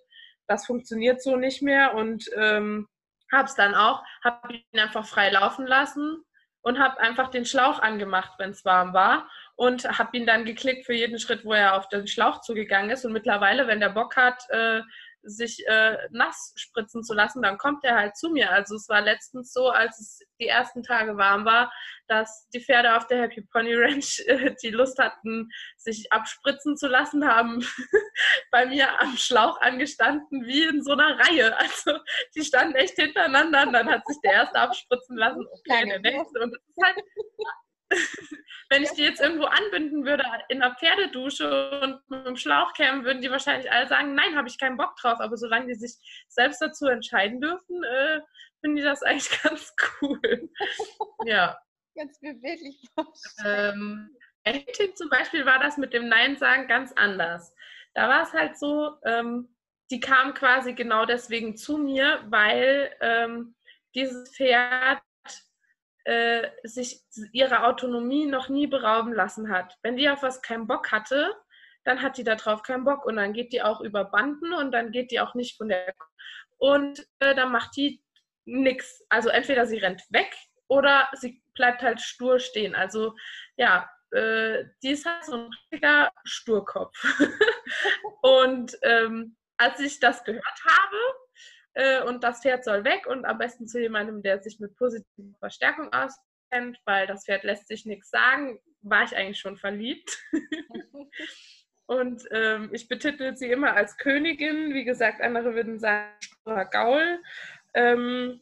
das 0.46 0.66
funktioniert 0.66 1.22
so 1.22 1.36
nicht 1.36 1.60
mehr 1.60 1.94
und 1.94 2.30
ähm, 2.36 2.88
habe 3.32 3.48
es 3.48 3.56
dann 3.56 3.74
auch, 3.74 4.04
habe 4.22 4.54
ihn 4.54 4.80
einfach 4.80 5.06
frei 5.06 5.30
laufen 5.30 5.66
lassen 5.66 6.22
und 6.62 6.78
habe 6.78 7.00
einfach 7.00 7.28
den 7.28 7.44
Schlauch 7.44 7.80
angemacht, 7.80 8.32
wenn 8.38 8.50
es 8.50 8.64
warm 8.64 8.92
war 8.92 9.28
und 9.56 9.84
habe 9.98 10.16
ihn 10.16 10.26
dann 10.26 10.44
geklickt 10.44 10.86
für 10.86 10.94
jeden 10.94 11.18
Schritt, 11.18 11.44
wo 11.44 11.52
er 11.52 11.76
auf 11.76 11.88
den 11.88 12.06
Schlauch 12.06 12.40
zugegangen 12.40 12.90
ist. 12.90 13.04
Und 13.04 13.12
mittlerweile, 13.12 13.66
wenn 13.66 13.80
der 13.80 13.90
Bock 13.90 14.16
hat, 14.16 14.42
äh, 14.50 14.82
sich 15.26 15.66
äh, 15.66 15.98
nass 16.10 16.52
spritzen 16.56 17.02
zu 17.02 17.14
lassen, 17.14 17.42
dann 17.42 17.58
kommt 17.58 17.84
er 17.84 17.96
halt 17.96 18.16
zu 18.16 18.30
mir. 18.30 18.50
Also 18.50 18.76
es 18.76 18.88
war 18.88 19.00
letztens 19.00 19.52
so, 19.52 19.68
als 19.68 20.00
es 20.00 20.20
die 20.40 20.46
ersten 20.46 20.82
Tage 20.82 21.16
warm 21.16 21.44
war, 21.44 21.72
dass 22.08 22.48
die 22.54 22.60
Pferde 22.60 22.96
auf 22.96 23.06
der 23.06 23.22
Happy 23.22 23.42
Pony 23.42 23.74
Ranch 23.74 24.20
äh, 24.26 24.54
die 24.62 24.70
Lust 24.70 24.98
hatten, 24.98 25.48
sich 25.76 26.12
abspritzen 26.12 26.76
zu 26.76 26.86
lassen, 26.86 27.26
haben 27.26 27.64
bei 28.50 28.66
mir 28.66 29.00
am 29.00 29.16
Schlauch 29.16 29.60
angestanden, 29.60 30.46
wie 30.46 30.64
in 30.64 30.82
so 30.82 30.92
einer 30.92 31.18
Reihe. 31.18 31.56
Also 31.66 31.98
die 32.34 32.44
standen 32.44 32.76
echt 32.76 32.94
hintereinander 32.94 33.62
und 33.62 33.72
dann 33.72 33.90
hat 33.90 34.06
sich 34.06 34.16
der 34.22 34.32
erste 34.32 34.58
abspritzen 34.58 35.16
lassen, 35.16 35.44
okay, 35.52 35.84
der 35.84 36.00
nächste. 36.00 36.40
Und 36.40 36.54
das 36.54 36.62
ist 36.68 36.82
halt 36.82 36.96
wenn 38.68 38.82
ich 38.82 38.90
die 38.90 39.02
jetzt 39.02 39.20
irgendwo 39.20 39.44
anbinden 39.44 40.04
würde 40.04 40.24
in 40.48 40.62
einer 40.62 40.74
Pferdedusche 40.74 41.80
und 41.80 42.00
mit 42.08 42.26
dem 42.26 42.36
Schlauch 42.36 42.72
kämen, 42.74 43.04
würden 43.04 43.22
die 43.22 43.30
wahrscheinlich 43.30 43.70
alle 43.70 43.88
sagen, 43.88 44.14
nein, 44.14 44.36
habe 44.36 44.48
ich 44.48 44.58
keinen 44.58 44.76
Bock 44.76 44.96
drauf. 44.96 45.20
Aber 45.20 45.36
solange 45.36 45.66
die 45.66 45.74
sich 45.74 45.96
selbst 46.28 46.60
dazu 46.60 46.86
entscheiden 46.86 47.40
dürfen, 47.40 47.82
äh, 47.84 48.20
finden 48.60 48.76
die 48.76 48.82
das 48.82 49.02
eigentlich 49.02 49.30
ganz 49.42 49.74
cool. 50.00 50.50
ja. 51.24 51.56
Ganz 51.94 52.20
beweglich. 52.20 52.78
Ähm, 53.46 54.10
zum 54.94 55.08
Beispiel 55.08 55.46
war 55.46 55.58
das 55.58 55.78
mit 55.78 55.94
dem 55.94 56.08
Nein 56.08 56.36
sagen 56.36 56.68
ganz 56.68 56.92
anders. 56.92 57.54
Da 57.94 58.08
war 58.08 58.22
es 58.22 58.32
halt 58.34 58.58
so, 58.58 58.96
ähm, 59.04 59.48
die 59.90 60.00
kam 60.00 60.34
quasi 60.34 60.74
genau 60.74 61.06
deswegen 61.06 61.56
zu 61.56 61.78
mir, 61.78 62.22
weil 62.28 62.94
ähm, 63.00 63.54
dieses 63.94 64.36
Pferd 64.36 65.00
äh, 66.06 66.50
sich 66.62 67.00
ihrer 67.32 67.66
Autonomie 67.66 68.26
noch 68.26 68.48
nie 68.48 68.68
berauben 68.68 69.12
lassen 69.12 69.50
hat. 69.50 69.76
Wenn 69.82 69.96
die 69.96 70.08
auf 70.08 70.22
was 70.22 70.40
keinen 70.40 70.68
Bock 70.68 70.92
hatte, 70.92 71.34
dann 71.84 72.00
hat 72.00 72.16
die 72.16 72.22
darauf 72.24 72.62
keinen 72.62 72.84
Bock 72.84 73.04
und 73.04 73.16
dann 73.16 73.32
geht 73.32 73.52
die 73.52 73.62
auch 73.62 73.80
über 73.80 74.04
Banden 74.04 74.52
und 74.52 74.70
dann 74.70 74.92
geht 74.92 75.10
die 75.10 75.20
auch 75.20 75.34
nicht 75.34 75.56
von 75.56 75.68
der 75.68 75.94
und 76.58 77.00
äh, 77.18 77.34
dann 77.34 77.50
macht 77.50 77.76
die 77.76 78.02
nichts. 78.44 79.04
Also 79.08 79.30
entweder 79.30 79.66
sie 79.66 79.78
rennt 79.78 80.02
weg 80.10 80.32
oder 80.68 81.08
sie 81.14 81.42
bleibt 81.54 81.82
halt 81.82 82.00
stur 82.00 82.38
stehen. 82.38 82.76
Also 82.76 83.14
ja, 83.56 83.90
äh, 84.12 84.64
die 84.84 84.90
ist 84.90 85.06
halt 85.06 85.24
so 85.24 85.34
ein 85.34 85.50
richtiger 85.72 86.12
Sturkopf. 86.24 86.96
und 88.22 88.78
ähm, 88.82 89.36
als 89.56 89.80
ich 89.80 89.98
das 89.98 90.22
gehört 90.22 90.64
habe, 90.64 90.96
äh, 91.76 92.02
und 92.02 92.24
das 92.24 92.40
Pferd 92.40 92.64
soll 92.64 92.84
weg 92.84 93.06
und 93.06 93.26
am 93.26 93.36
besten 93.36 93.68
zu 93.68 93.78
jemandem, 93.78 94.22
der 94.22 94.42
sich 94.42 94.58
mit 94.58 94.74
positiver 94.76 95.38
Verstärkung 95.38 95.92
auskennt, 95.92 96.80
weil 96.86 97.06
das 97.06 97.26
Pferd 97.26 97.44
lässt 97.44 97.68
sich 97.68 97.84
nichts 97.84 98.08
sagen, 98.08 98.58
war 98.80 99.04
ich 99.04 99.14
eigentlich 99.14 99.38
schon 99.38 99.58
verliebt. 99.58 100.18
und 101.86 102.22
ähm, 102.30 102.70
ich 102.72 102.88
betitel 102.88 103.36
sie 103.36 103.50
immer 103.50 103.74
als 103.74 103.98
Königin. 103.98 104.72
Wie 104.72 104.84
gesagt, 104.84 105.20
andere 105.20 105.54
würden 105.54 105.78
sagen, 105.78 106.08
Gaul. 106.70 107.22
Ähm, 107.74 108.40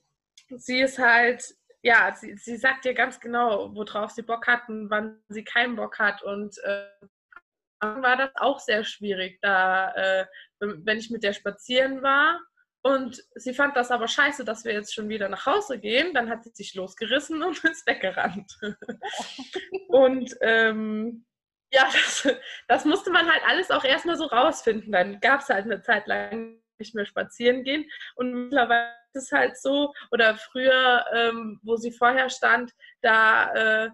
sie 0.51 0.81
ist 0.81 1.01
halt, 1.01 1.45
ja, 1.83 2.15
sie, 2.15 2.37
sie 2.37 2.57
sagt 2.57 2.85
dir 2.85 2.95
ganz 2.95 3.19
genau, 3.19 3.75
worauf 3.75 4.13
sie 4.13 4.23
Bock 4.23 4.47
hat 4.47 4.69
und 4.69 4.91
wann 4.91 5.21
sie 5.29 5.43
keinen 5.43 5.75
Bock 5.75 5.99
hat. 5.99 6.23
Und 6.23 6.57
äh, 6.63 6.87
war 7.81 8.17
das 8.17 8.31
auch 8.37 8.61
sehr 8.61 8.85
schwierig, 8.85 9.41
da, 9.43 9.93
äh, 9.95 10.27
wenn 10.61 10.99
ich 10.99 11.11
mit 11.11 11.25
der 11.25 11.33
spazieren 11.33 12.01
war 12.01 12.41
und 12.85 13.25
sie 13.35 13.55
fand 13.55 13.77
das 13.77 13.91
aber 13.91 14.09
scheiße, 14.09 14.45
dass 14.45 14.67
wir 14.67 14.75
jetzt 14.75 14.95
schon 14.95 15.09
wieder 15.09 15.31
nach 15.31 15.47
Hause 15.47 15.79
gehen. 15.79 16.13
Dann 16.13 16.29
hat 16.29 16.45
sie 16.45 16.51
sich 16.51 16.75
losgerissen 16.75 17.43
und 17.43 17.65
ist 17.65 17.87
weggerannt. 17.87 18.53
und 19.89 20.37
ähm, 20.43 21.25
ja, 21.73 21.89
das, 21.91 22.29
das, 22.69 22.85
musste 22.85 23.11
man 23.11 23.27
halt 23.27 23.43
alles 23.49 23.71
auch 23.71 23.85
erstmal 23.85 24.19
so 24.19 24.27
rausfinden. 24.27 24.93
Dann 24.93 25.19
gab 25.21 25.41
es 25.41 25.49
halt 25.49 25.65
eine 25.65 25.81
Zeit 25.81 26.07
lang 26.07 26.61
nicht 26.79 26.95
mehr 26.95 27.07
spazieren 27.07 27.65
gehen. 27.65 27.89
Und 28.17 28.35
mittlerweile 28.35 28.93
ist 29.15 29.25
es 29.25 29.33
halt 29.33 29.57
so, 29.57 29.95
oder 30.11 30.37
früher, 30.37 31.07
ähm, 31.15 31.61
wo 31.63 31.77
sie 31.77 31.91
vorher 31.91 32.29
stand, 32.29 32.71
da 33.01 33.87
äh, 33.87 33.91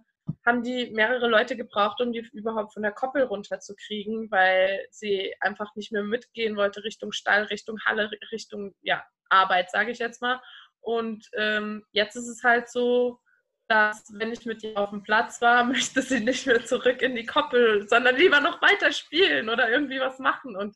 haben 0.50 0.62
die 0.64 0.90
mehrere 0.90 1.28
Leute 1.28 1.56
gebraucht, 1.56 2.00
um 2.00 2.12
die 2.12 2.28
überhaupt 2.32 2.72
von 2.72 2.82
der 2.82 2.90
Koppel 2.92 3.22
runterzukriegen, 3.22 4.30
weil 4.30 4.84
sie 4.90 5.32
einfach 5.40 5.76
nicht 5.76 5.92
mehr 5.92 6.02
mitgehen 6.02 6.56
wollte 6.56 6.82
Richtung 6.82 7.12
Stall, 7.12 7.44
Richtung 7.44 7.78
Halle, 7.84 8.10
Richtung 8.32 8.74
ja, 8.82 9.04
Arbeit, 9.28 9.70
sage 9.70 9.92
ich 9.92 9.98
jetzt 9.98 10.20
mal. 10.20 10.40
Und 10.80 11.28
ähm, 11.36 11.84
jetzt 11.92 12.16
ist 12.16 12.28
es 12.28 12.42
halt 12.42 12.68
so, 12.68 13.20
dass 13.68 14.12
wenn 14.12 14.32
ich 14.32 14.44
mit 14.44 14.64
ihr 14.64 14.76
auf 14.76 14.90
dem 14.90 15.04
Platz 15.04 15.40
war, 15.40 15.62
möchte 15.64 16.02
sie 16.02 16.20
nicht 16.20 16.46
mehr 16.46 16.64
zurück 16.64 17.00
in 17.00 17.14
die 17.14 17.26
Koppel, 17.26 17.88
sondern 17.88 18.16
lieber 18.16 18.40
noch 18.40 18.60
weiter 18.60 18.90
spielen 18.90 19.48
oder 19.48 19.70
irgendwie 19.70 20.00
was 20.00 20.18
machen. 20.18 20.56
Und 20.56 20.74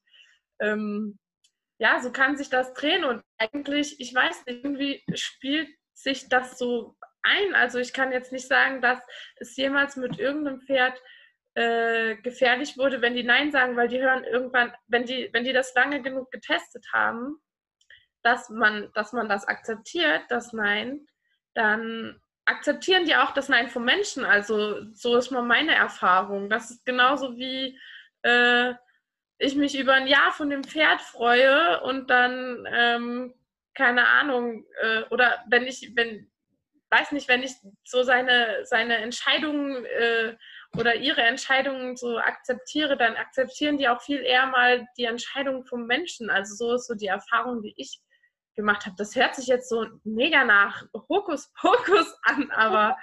ähm, 0.60 1.18
ja, 1.78 2.00
so 2.00 2.12
kann 2.12 2.36
sich 2.36 2.48
das 2.48 2.72
drehen. 2.74 3.04
Und 3.04 3.22
eigentlich, 3.38 3.98
ich 3.98 4.14
weiß 4.14 4.46
nicht, 4.46 4.64
irgendwie 4.64 5.02
spielt 5.14 5.68
sich 5.94 6.28
das 6.28 6.58
so 6.58 6.96
ein. 7.24 7.54
Also 7.54 7.78
ich 7.78 7.92
kann 7.92 8.12
jetzt 8.12 8.32
nicht 8.32 8.46
sagen, 8.46 8.80
dass 8.80 9.00
es 9.36 9.56
jemals 9.56 9.96
mit 9.96 10.18
irgendeinem 10.18 10.60
Pferd 10.60 11.00
äh, 11.54 12.16
gefährlich 12.16 12.76
wurde, 12.76 13.00
wenn 13.00 13.14
die 13.14 13.22
Nein 13.22 13.52
sagen, 13.52 13.76
weil 13.76 13.88
die 13.88 14.00
hören 14.00 14.24
irgendwann, 14.24 14.72
wenn 14.86 15.04
die, 15.04 15.30
wenn 15.32 15.44
die 15.44 15.52
das 15.52 15.74
lange 15.74 16.02
genug 16.02 16.30
getestet 16.30 16.86
haben, 16.92 17.40
dass 18.22 18.48
man, 18.50 18.90
dass 18.94 19.12
man 19.12 19.28
das 19.28 19.46
akzeptiert, 19.46 20.22
das 20.28 20.52
Nein, 20.52 21.06
dann 21.54 22.20
akzeptieren 22.46 23.04
die 23.04 23.16
auch 23.16 23.32
das 23.32 23.48
Nein 23.48 23.68
vom 23.68 23.84
Menschen. 23.84 24.24
Also 24.24 24.84
so 24.92 25.16
ist 25.16 25.30
mal 25.30 25.42
meine 25.42 25.74
Erfahrung. 25.74 26.50
Das 26.50 26.70
ist 26.70 26.84
genauso 26.84 27.36
wie 27.36 27.78
äh, 28.22 28.74
ich 29.38 29.56
mich 29.56 29.78
über 29.78 29.94
ein 29.94 30.06
Jahr 30.06 30.32
von 30.32 30.50
dem 30.50 30.64
Pferd 30.64 31.00
freue 31.02 31.82
und 31.82 32.10
dann 32.10 32.66
ähm, 32.70 33.34
keine 33.74 34.06
Ahnung, 34.06 34.64
äh, 34.80 35.02
oder 35.10 35.44
wenn 35.48 35.64
ich, 35.64 35.92
wenn, 35.94 36.30
weiß 36.94 37.12
nicht, 37.12 37.28
wenn 37.28 37.42
ich 37.42 37.52
so 37.84 38.02
seine, 38.04 38.64
seine 38.64 38.98
Entscheidungen 38.98 39.84
äh, 39.84 40.36
oder 40.76 40.94
ihre 40.94 41.22
Entscheidungen 41.22 41.96
so 41.96 42.18
akzeptiere, 42.18 42.96
dann 42.96 43.16
akzeptieren 43.16 43.78
die 43.78 43.88
auch 43.88 44.00
viel 44.00 44.20
eher 44.20 44.46
mal 44.46 44.86
die 44.96 45.04
Entscheidungen 45.04 45.64
vom 45.64 45.86
Menschen. 45.86 46.30
Also 46.30 46.54
so 46.54 46.74
ist 46.74 46.86
so 46.86 46.94
die 46.94 47.08
Erfahrung, 47.08 47.62
die 47.62 47.74
ich 47.76 48.00
gemacht 48.54 48.86
habe. 48.86 48.94
Das 48.96 49.16
hört 49.16 49.34
sich 49.34 49.48
jetzt 49.48 49.68
so 49.68 49.86
mega 50.04 50.44
nach 50.44 50.84
Hokuspokus 51.08 52.16
an, 52.22 52.50
aber 52.52 52.96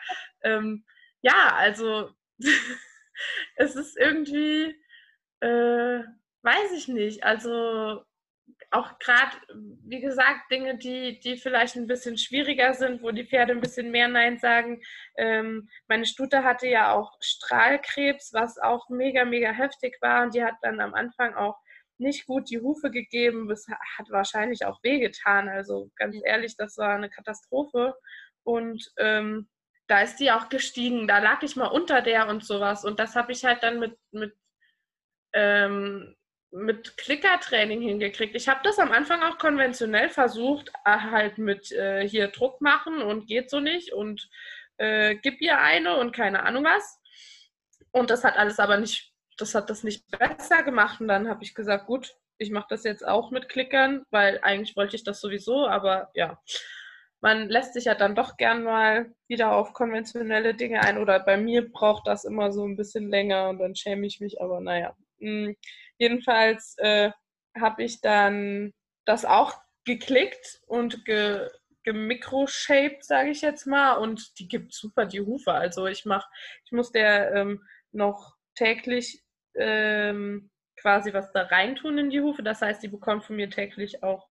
ähm, 0.43 0.85
ja, 1.21 1.53
also 1.55 2.11
es 3.55 3.75
ist 3.75 3.97
irgendwie, 3.97 4.73
äh, 5.41 6.03
weiß 6.43 6.71
ich 6.77 6.87
nicht, 6.87 7.23
also 7.23 8.05
auch 8.71 8.97
gerade, 8.99 9.35
wie 9.83 9.99
gesagt, 9.99 10.49
Dinge, 10.49 10.77
die, 10.77 11.19
die 11.19 11.35
vielleicht 11.35 11.75
ein 11.75 11.87
bisschen 11.87 12.17
schwieriger 12.17 12.73
sind, 12.73 13.03
wo 13.03 13.11
die 13.11 13.25
Pferde 13.25 13.51
ein 13.51 13.59
bisschen 13.59 13.91
mehr 13.91 14.07
Nein 14.07 14.39
sagen. 14.39 14.81
Ähm, 15.17 15.69
meine 15.87 16.05
Stute 16.05 16.43
hatte 16.43 16.67
ja 16.67 16.93
auch 16.93 17.17
Strahlkrebs, 17.19 18.31
was 18.33 18.57
auch 18.57 18.87
mega, 18.89 19.25
mega 19.25 19.51
heftig 19.51 19.97
war. 20.01 20.23
Und 20.23 20.35
die 20.35 20.43
hat 20.43 20.55
dann 20.61 20.79
am 20.79 20.93
Anfang 20.93 21.35
auch 21.35 21.59
nicht 21.97 22.25
gut 22.25 22.49
die 22.49 22.61
Hufe 22.61 22.91
gegeben. 22.91 23.49
Das 23.49 23.67
hat 23.67 24.09
wahrscheinlich 24.09 24.65
auch 24.65 24.81
wehgetan. 24.83 25.49
Also 25.49 25.91
ganz 25.97 26.15
ehrlich, 26.23 26.55
das 26.55 26.77
war 26.77 26.95
eine 26.95 27.09
Katastrophe. 27.09 27.93
Und 28.43 28.89
ähm, 28.97 29.49
da 29.87 29.99
ist 30.01 30.15
die 30.21 30.31
auch 30.31 30.47
gestiegen. 30.47 31.09
Da 31.09 31.19
lag 31.19 31.43
ich 31.43 31.57
mal 31.57 31.67
unter 31.67 32.01
der 32.01 32.29
und 32.29 32.45
sowas. 32.45 32.85
Und 32.85 33.01
das 33.01 33.17
habe 33.17 33.33
ich 33.33 33.43
halt 33.43 33.63
dann 33.63 33.79
mit, 33.79 33.97
mit, 34.11 34.33
ähm, 35.33 36.15
mit 36.51 36.97
Klickertraining 36.97 37.81
hingekriegt. 37.81 38.35
Ich 38.35 38.47
habe 38.47 38.59
das 38.63 38.79
am 38.79 38.91
Anfang 38.91 39.21
auch 39.23 39.37
konventionell 39.37 40.09
versucht, 40.09 40.69
äh, 40.85 40.97
halt 40.97 41.37
mit 41.37 41.71
äh, 41.71 42.07
hier 42.07 42.27
Druck 42.27 42.61
machen 42.61 43.01
und 43.01 43.27
geht 43.27 43.49
so 43.49 43.59
nicht 43.59 43.93
und 43.93 44.29
äh, 44.77 45.15
gib 45.15 45.41
ihr 45.41 45.59
eine 45.59 45.97
und 45.97 46.11
keine 46.13 46.43
Ahnung 46.43 46.65
was. 46.65 46.99
Und 47.91 48.09
das 48.09 48.23
hat 48.23 48.37
alles 48.37 48.59
aber 48.59 48.77
nicht, 48.77 49.13
das 49.37 49.55
hat 49.55 49.69
das 49.69 49.83
nicht 49.83 50.05
besser 50.11 50.63
gemacht. 50.63 51.01
Und 51.01 51.07
dann 51.07 51.29
habe 51.29 51.43
ich 51.43 51.55
gesagt, 51.55 51.87
gut, 51.87 52.13
ich 52.37 52.51
mache 52.51 52.67
das 52.69 52.83
jetzt 52.83 53.07
auch 53.07 53.31
mit 53.31 53.49
Klickern, 53.49 54.03
weil 54.09 54.39
eigentlich 54.41 54.75
wollte 54.75 54.95
ich 54.95 55.03
das 55.03 55.21
sowieso, 55.21 55.67
aber 55.67 56.09
ja 56.15 56.39
man 57.21 57.49
lässt 57.49 57.73
sich 57.73 57.85
ja 57.85 57.95
dann 57.95 58.15
doch 58.15 58.35
gern 58.35 58.63
mal 58.63 59.13
wieder 59.27 59.53
auf 59.53 59.73
konventionelle 59.73 60.55
Dinge 60.55 60.81
ein 60.81 60.97
oder 60.97 61.19
bei 61.19 61.37
mir 61.37 61.71
braucht 61.71 62.07
das 62.07 62.25
immer 62.25 62.51
so 62.51 62.65
ein 62.65 62.75
bisschen 62.75 63.09
länger 63.09 63.49
und 63.49 63.59
dann 63.59 63.75
schäme 63.75 64.07
ich 64.07 64.19
mich, 64.19 64.41
aber 64.41 64.59
naja. 64.59 64.95
Hm, 65.19 65.55
jedenfalls 66.01 66.75
äh, 66.79 67.11
habe 67.55 67.83
ich 67.83 68.01
dann 68.01 68.73
das 69.05 69.23
auch 69.23 69.53
geklickt 69.85 70.61
und 70.65 71.05
ge, 71.05 71.47
gemicroshaped, 71.83 73.03
sage 73.03 73.29
ich 73.29 73.41
jetzt 73.41 73.67
mal, 73.67 73.93
und 73.93 74.39
die 74.39 74.47
gibt 74.47 74.73
super 74.73 75.05
die 75.05 75.21
Hufe. 75.21 75.53
Also 75.53 75.85
ich 75.85 76.05
mache, 76.05 76.27
ich 76.65 76.71
muss 76.71 76.91
der 76.91 77.33
ähm, 77.33 77.63
noch 77.91 78.35
täglich 78.55 79.23
ähm, 79.55 80.49
quasi 80.79 81.13
was 81.13 81.31
da 81.33 81.43
reintun 81.43 81.97
in 81.99 82.09
die 82.09 82.21
Hufe. 82.21 82.41
Das 82.41 82.61
heißt, 82.61 82.81
die 82.81 82.87
bekommt 82.87 83.23
von 83.23 83.35
mir 83.35 83.49
täglich 83.49 84.01
auch 84.03 84.27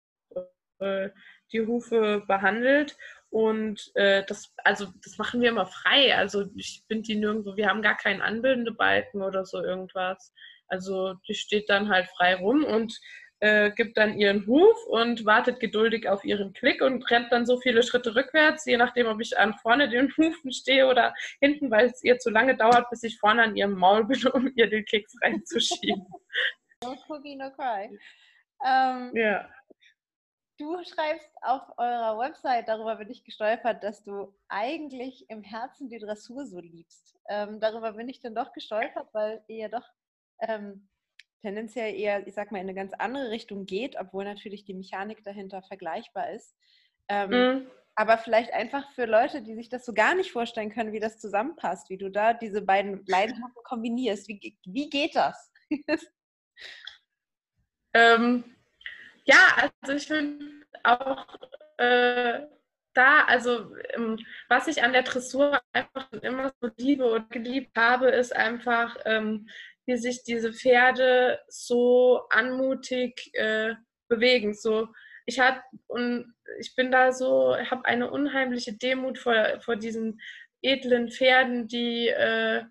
äh, 0.79 1.10
die 1.51 1.65
Hufe 1.65 2.23
behandelt. 2.27 2.97
Und 3.29 3.91
äh, 3.95 4.23
das, 4.25 4.53
also 4.63 4.88
das 5.03 5.17
machen 5.19 5.41
wir 5.41 5.49
immer 5.49 5.67
frei. 5.67 6.15
Also 6.15 6.45
ich 6.55 6.84
finde 6.88 7.03
die 7.03 7.15
nirgendwo, 7.15 7.55
wir 7.55 7.67
haben 7.67 7.84
gar 7.84 7.97
keinen 7.97 8.21
anbildende 8.21 8.71
Balken 8.71 9.21
oder 9.21 9.45
so 9.45 9.62
irgendwas. 9.63 10.34
Also 10.69 11.15
die 11.27 11.34
steht 11.34 11.69
dann 11.69 11.89
halt 11.89 12.08
frei 12.08 12.36
rum 12.36 12.63
und 12.63 12.97
äh, 13.41 13.71
gibt 13.71 13.97
dann 13.97 14.17
ihren 14.17 14.45
Huf 14.47 14.86
und 14.88 15.25
wartet 15.25 15.60
geduldig 15.60 16.10
auf 16.10 16.23
ihren 16.25 16.53
Klick 16.53 16.82
und 16.82 17.10
rennt 17.10 17.32
dann 17.32 17.45
so 17.45 17.58
viele 17.60 17.84
Schritte 17.84 18.15
rückwärts, 18.15 18.65
je 18.65 18.77
nachdem, 18.77 19.08
ob 19.08 19.21
ich 19.21 19.38
an 19.38 19.53
vorne 19.62 19.89
den 19.89 20.12
Hufen 20.17 20.51
stehe 20.51 20.88
oder 20.88 21.13
hinten, 21.39 21.71
weil 21.71 21.88
es 21.88 22.03
ihr 22.03 22.19
zu 22.19 22.29
lange 22.29 22.58
dauert, 22.58 22.89
bis 22.89 23.03
ich 23.03 23.17
vorne 23.17 23.43
an 23.43 23.55
ihrem 23.55 23.73
Maul 23.73 24.05
bin, 24.05 24.27
um 24.27 24.51
ihr 24.55 24.69
den 24.69 24.86
Keks 24.86 25.13
reinzuschieben. 25.21 26.05
No 26.82 26.95
cookie, 27.10 27.36
no 27.36 27.51
cry. 27.51 27.89
Ähm, 28.65 29.12
ja. 29.13 29.49
Du 30.58 30.82
schreibst 30.84 31.29
auf 31.41 31.62
eurer 31.77 32.17
Website, 32.17 32.69
darüber 32.69 32.95
bin 32.95 33.10
ich 33.10 33.25
gestolpert, 33.25 33.84
dass 33.84 34.01
du 34.03 34.34
eigentlich 34.47 35.29
im 35.29 35.43
Herzen 35.43 35.89
die 35.89 35.99
Dressur 35.99 36.45
so 36.45 36.62
liebst. 36.62 37.17
Ähm, 37.27 37.60
darüber 37.60 37.91
bin 37.91 38.08
ich 38.08 38.21
dann 38.21 38.34
doch 38.34 38.53
gestolpert, 38.53 39.10
weil 39.13 39.43
ihr 39.47 39.67
doch 39.67 39.86
ähm, 40.41 40.88
tendenziell 41.41 41.95
eher, 41.95 42.28
ich 42.28 42.34
sag 42.34 42.52
mal, 42.52 42.60
in 42.60 42.65
eine 42.65 42.73
ganz 42.73 42.93
andere 42.93 43.32
Richtung 43.32 43.65
geht, 43.65 43.95
obwohl 43.99 44.25
natürlich 44.25 44.65
die 44.65 44.73
Mechanik 44.73 45.23
dahinter 45.23 45.62
vergleichbar 45.62 46.32
ist. 46.32 46.56
Ähm, 47.08 47.30
mhm. 47.30 47.71
Aber 47.95 48.17
vielleicht 48.17 48.54
einfach 48.54 48.89
für 48.93 49.06
Leute, 49.06 49.41
die 49.41 49.56
sich 49.56 49.69
das 49.69 49.86
so 49.86 49.93
gar 49.93 50.15
nicht 50.15 50.32
vorstellen 50.32 50.71
können, 50.71 50.93
wie 50.93 50.99
das 50.99 51.19
zusammenpasst, 51.19 51.89
wie 51.89 51.97
du 51.97 52.10
da 52.10 52.34
diese 52.34 52.62
beiden 52.62 53.04
Leidenschaften 53.06 53.63
kombinierst. 53.63 54.28
Wie, 54.28 54.58
wie 54.65 54.89
geht 54.89 55.15
das? 55.15 55.52
ähm, 57.93 58.43
ja, 59.25 59.69
also 59.82 59.93
ich 59.95 60.08
finde 60.08 60.45
auch 60.84 61.28
äh, 61.78 62.41
da, 62.93 63.23
also 63.25 63.75
ähm, 63.93 64.17
was 64.47 64.67
ich 64.67 64.84
an 64.84 64.93
der 64.93 65.04
Dressur 65.04 65.62
einfach 65.73 66.12
immer 66.21 66.52
so 66.62 66.69
liebe 66.78 67.06
und 67.06 67.30
geliebt 67.30 67.78
habe, 67.78 68.10
ist 68.10 68.36
einfach, 68.36 68.97
ähm, 69.06 69.47
wie 69.89 69.97
sich 69.97 70.23
diese 70.23 70.54
Pferde 70.54 71.39
so 71.47 72.21
anmutig 72.30 73.32
äh, 73.34 73.73
bewegen. 74.08 74.54
So, 74.54 74.88
ich 75.25 75.39
habe 75.39 75.62
und 75.88 76.34
ich 76.60 76.75
bin 76.75 76.91
da 76.91 77.12
so, 77.12 77.58
habe 77.58 77.86
eine 77.86 78.12
unheimliche 78.12 78.73
Demut 78.73 79.17
vor, 79.17 79.60
vor 79.62 79.75
diesen 79.75 80.21
edlen 80.62 81.10
Pferden, 81.10 81.67
die 81.67 82.10
äh, 82.10 82.63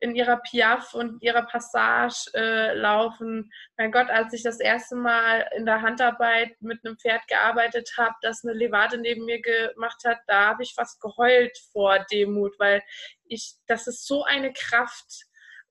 in 0.00 0.14
ihrer 0.14 0.36
Piaf 0.36 0.92
und 0.92 1.22
ihrer 1.22 1.46
Passage 1.46 2.30
äh, 2.34 2.74
laufen. 2.74 3.50
Mein 3.78 3.90
Gott, 3.90 4.10
als 4.10 4.34
ich 4.34 4.42
das 4.42 4.60
erste 4.60 4.94
Mal 4.94 5.48
in 5.56 5.64
der 5.64 5.80
Handarbeit 5.80 6.60
mit 6.60 6.84
einem 6.84 6.98
Pferd 6.98 7.26
gearbeitet 7.28 7.90
habe, 7.96 8.14
das 8.20 8.44
eine 8.44 8.52
Levade 8.52 8.98
neben 8.98 9.24
mir 9.24 9.40
gemacht 9.40 10.02
hat, 10.04 10.18
da 10.26 10.48
habe 10.48 10.62
ich 10.62 10.74
fast 10.74 11.00
geheult 11.00 11.56
vor 11.72 12.04
Demut, 12.12 12.54
weil 12.58 12.82
ich, 13.24 13.54
das 13.66 13.86
ist 13.86 14.06
so 14.06 14.22
eine 14.24 14.52
Kraft 14.52 15.25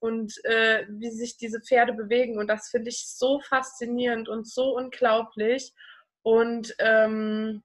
und 0.06 0.34
äh, 0.46 0.86
wie 0.90 1.12
sich 1.12 1.38
diese 1.38 1.62
Pferde 1.62 1.94
bewegen 1.94 2.38
und 2.38 2.48
das 2.48 2.70
finde 2.70 2.90
ich 2.90 3.08
so 3.08 3.42
faszinierend 3.42 4.30
und 4.30 4.48
so 4.48 4.76
unglaublich 4.76 5.74
und 6.24 6.74
ähm, 6.80 7.64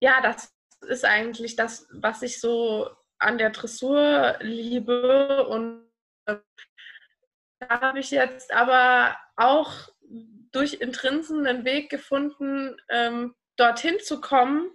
ja, 0.00 0.20
das 0.20 0.52
ist 0.88 1.04
eigentlich 1.04 1.56
das, 1.56 1.86
was 1.92 2.22
ich 2.22 2.40
so 2.40 2.90
an 3.18 3.38
der 3.38 3.50
Dressur 3.50 4.36
liebe. 4.40 5.46
Und 5.48 5.88
äh, 6.26 6.36
da 7.60 7.80
habe 7.80 8.00
ich 8.00 8.10
jetzt 8.10 8.52
aber 8.52 9.16
auch 9.36 9.72
durch 10.52 10.74
Intrinsen 10.74 11.46
einen 11.46 11.64
Weg 11.64 11.90
gefunden, 11.90 12.76
ähm, 12.88 13.34
dorthin 13.56 13.98
zu 14.00 14.20
kommen, 14.20 14.70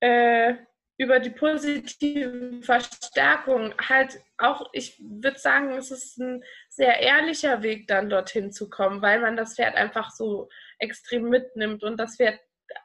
äh, 0.00 0.54
über 0.98 1.18
die 1.18 1.30
positive 1.30 2.60
Verstärkung. 2.62 3.74
Halt 3.88 4.20
auch, 4.40 4.68
ich 4.72 4.98
würde 5.00 5.38
sagen, 5.38 5.72
es 5.72 5.90
ist 5.90 6.18
ein 6.18 6.42
sehr 6.68 7.00
ehrlicher 7.00 7.62
Weg, 7.62 7.86
dann 7.86 8.10
dorthin 8.10 8.52
zu 8.52 8.68
kommen, 8.68 9.02
weil 9.02 9.20
man 9.20 9.36
das 9.36 9.54
Pferd 9.54 9.76
einfach 9.76 10.10
so 10.10 10.48
extrem 10.78 11.28
mitnimmt 11.28 11.82
und 11.82 11.98
das 11.98 12.16
Pferd 12.16 12.40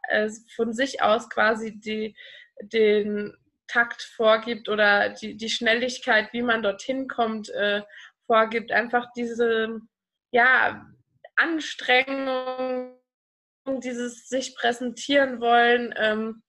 äh, 0.10 0.30
von 0.56 0.74
sich 0.74 1.02
aus 1.02 1.30
quasi 1.30 1.80
die, 1.80 2.16
den 2.62 3.36
Takt 3.68 4.02
vorgibt 4.02 4.70
oder 4.70 5.10
die, 5.10 5.36
die 5.36 5.50
Schnelligkeit, 5.50 6.32
wie 6.34 6.42
man 6.42 6.62
dorthin 6.62 7.08
kommt, 7.08 7.50
äh, 7.50 7.82
vorgibt. 8.28 8.72
Einfach 8.72 9.08
diese 9.16 9.80
ja, 10.32 10.86
Anstrengung, 11.36 12.98
dieses 13.80 14.28
sich 14.30 14.56
präsentieren 14.56 15.40
wollen. 15.42 15.94
Ähm, 15.98 16.44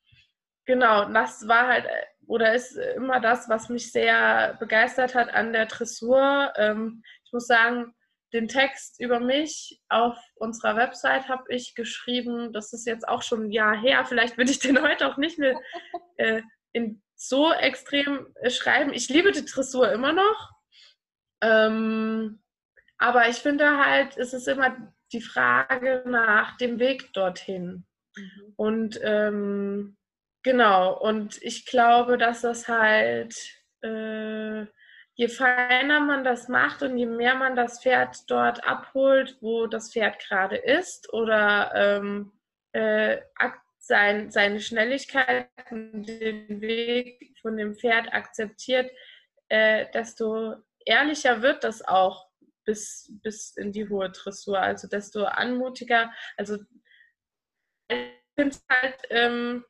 genau, 0.65 1.07
das 1.11 1.49
war 1.49 1.69
halt 1.69 1.87
oder 2.27 2.55
ist 2.55 2.77
immer 2.77 3.21
das, 3.21 3.49
was 3.49 3.69
mich 3.69 3.93
sehr 3.93 4.57
begeistert 4.59 5.15
hat 5.15 5.33
an 5.33 5.53
der 5.53 5.67
Dressur. 5.67 6.53
Ähm, 6.57 7.03
ich 7.25 7.33
muss 7.33 7.47
sagen, 7.47 7.95
den 8.33 8.49
Text 8.49 9.01
über 9.01 9.21
mich 9.21 9.81
auf 9.89 10.19
unserer 10.35 10.77
Website 10.77 11.29
habe 11.29 11.45
ich 11.49 11.75
geschrieben. 11.75 12.53
Das 12.53 12.73
ist 12.73 12.87
jetzt 12.87 13.09
auch 13.09 13.23
schon 13.23 13.45
ein 13.45 13.53
Jahr 13.53 13.77
her. 13.81 14.05
Vielleicht 14.05 14.37
würde 14.37 14.51
ich 14.51 14.59
den 14.59 14.83
heute 14.83 15.07
auch 15.09 15.17
nicht 15.17 15.39
mehr 15.39 15.59
äh, 16.17 16.43
in 16.73 17.03
so 17.15 17.53
extrem 17.53 18.27
äh, 18.41 18.51
schreiben. 18.51 18.93
Ich 18.93 19.09
liebe 19.09 19.33
die 19.33 19.45
Dressur 19.45 19.91
immer 19.93 20.13
noch. 20.13 20.51
Ähm, 21.41 22.43
aber 22.99 23.29
ich 23.29 23.37
finde 23.37 23.85
halt, 23.85 24.17
es 24.17 24.33
ist 24.33 24.49
immer 24.49 24.93
die 25.13 25.21
Frage 25.21 26.03
nach 26.07 26.57
dem 26.57 26.79
Weg 26.79 27.13
dorthin. 27.13 27.87
Mhm. 28.17 28.53
Und 28.57 29.01
ähm, 29.03 29.97
genau, 30.47 30.97
und 30.97 31.43
ich 31.43 31.67
glaube, 31.67 32.19
dass 32.19 32.43
das 32.43 32.69
halt, 32.69 33.35
äh, 33.83 34.61
je 35.15 35.27
feiner 35.29 35.99
man 35.99 36.23
das 36.23 36.47
macht 36.47 36.83
und 36.83 36.97
je 36.97 37.07
mehr 37.07 37.35
man 37.35 37.57
das 37.57 37.83
Pferd 37.83 38.31
dort 38.31 38.63
abholt, 38.65 39.37
wo 39.41 39.67
das 39.67 39.93
Pferd 39.93 40.21
gerade 40.21 40.57
ist 40.57 41.13
oder 41.13 41.73
ähm, 41.75 42.33
äh, 42.73 43.19
sein, 43.79 44.31
seine 44.31 44.61
Schnelligkeit 44.61 45.49
und 45.73 46.07
den 46.07 46.61
Weg 46.61 47.37
von 47.43 47.57
dem 47.57 47.75
Pferd 47.75 48.15
akzeptiert, 48.15 48.89
äh, 49.49 49.87
desto 49.93 50.55
ehrlicher 50.85 51.43
wird 51.43 51.65
das 51.65 51.83
auch 51.83 52.29
bis, 52.65 53.13
bis 53.25 53.57
in 53.57 53.73
die 53.73 53.89
hohe 53.89 54.11
Dressur. 54.11 54.61
Also 54.61 54.87
desto 54.87 55.25
anmutiger. 55.25 56.13
Also 56.37 56.59
ich 57.89 57.99
finde 58.37 58.57
halt, 58.71 58.97
ähm, 59.11 59.65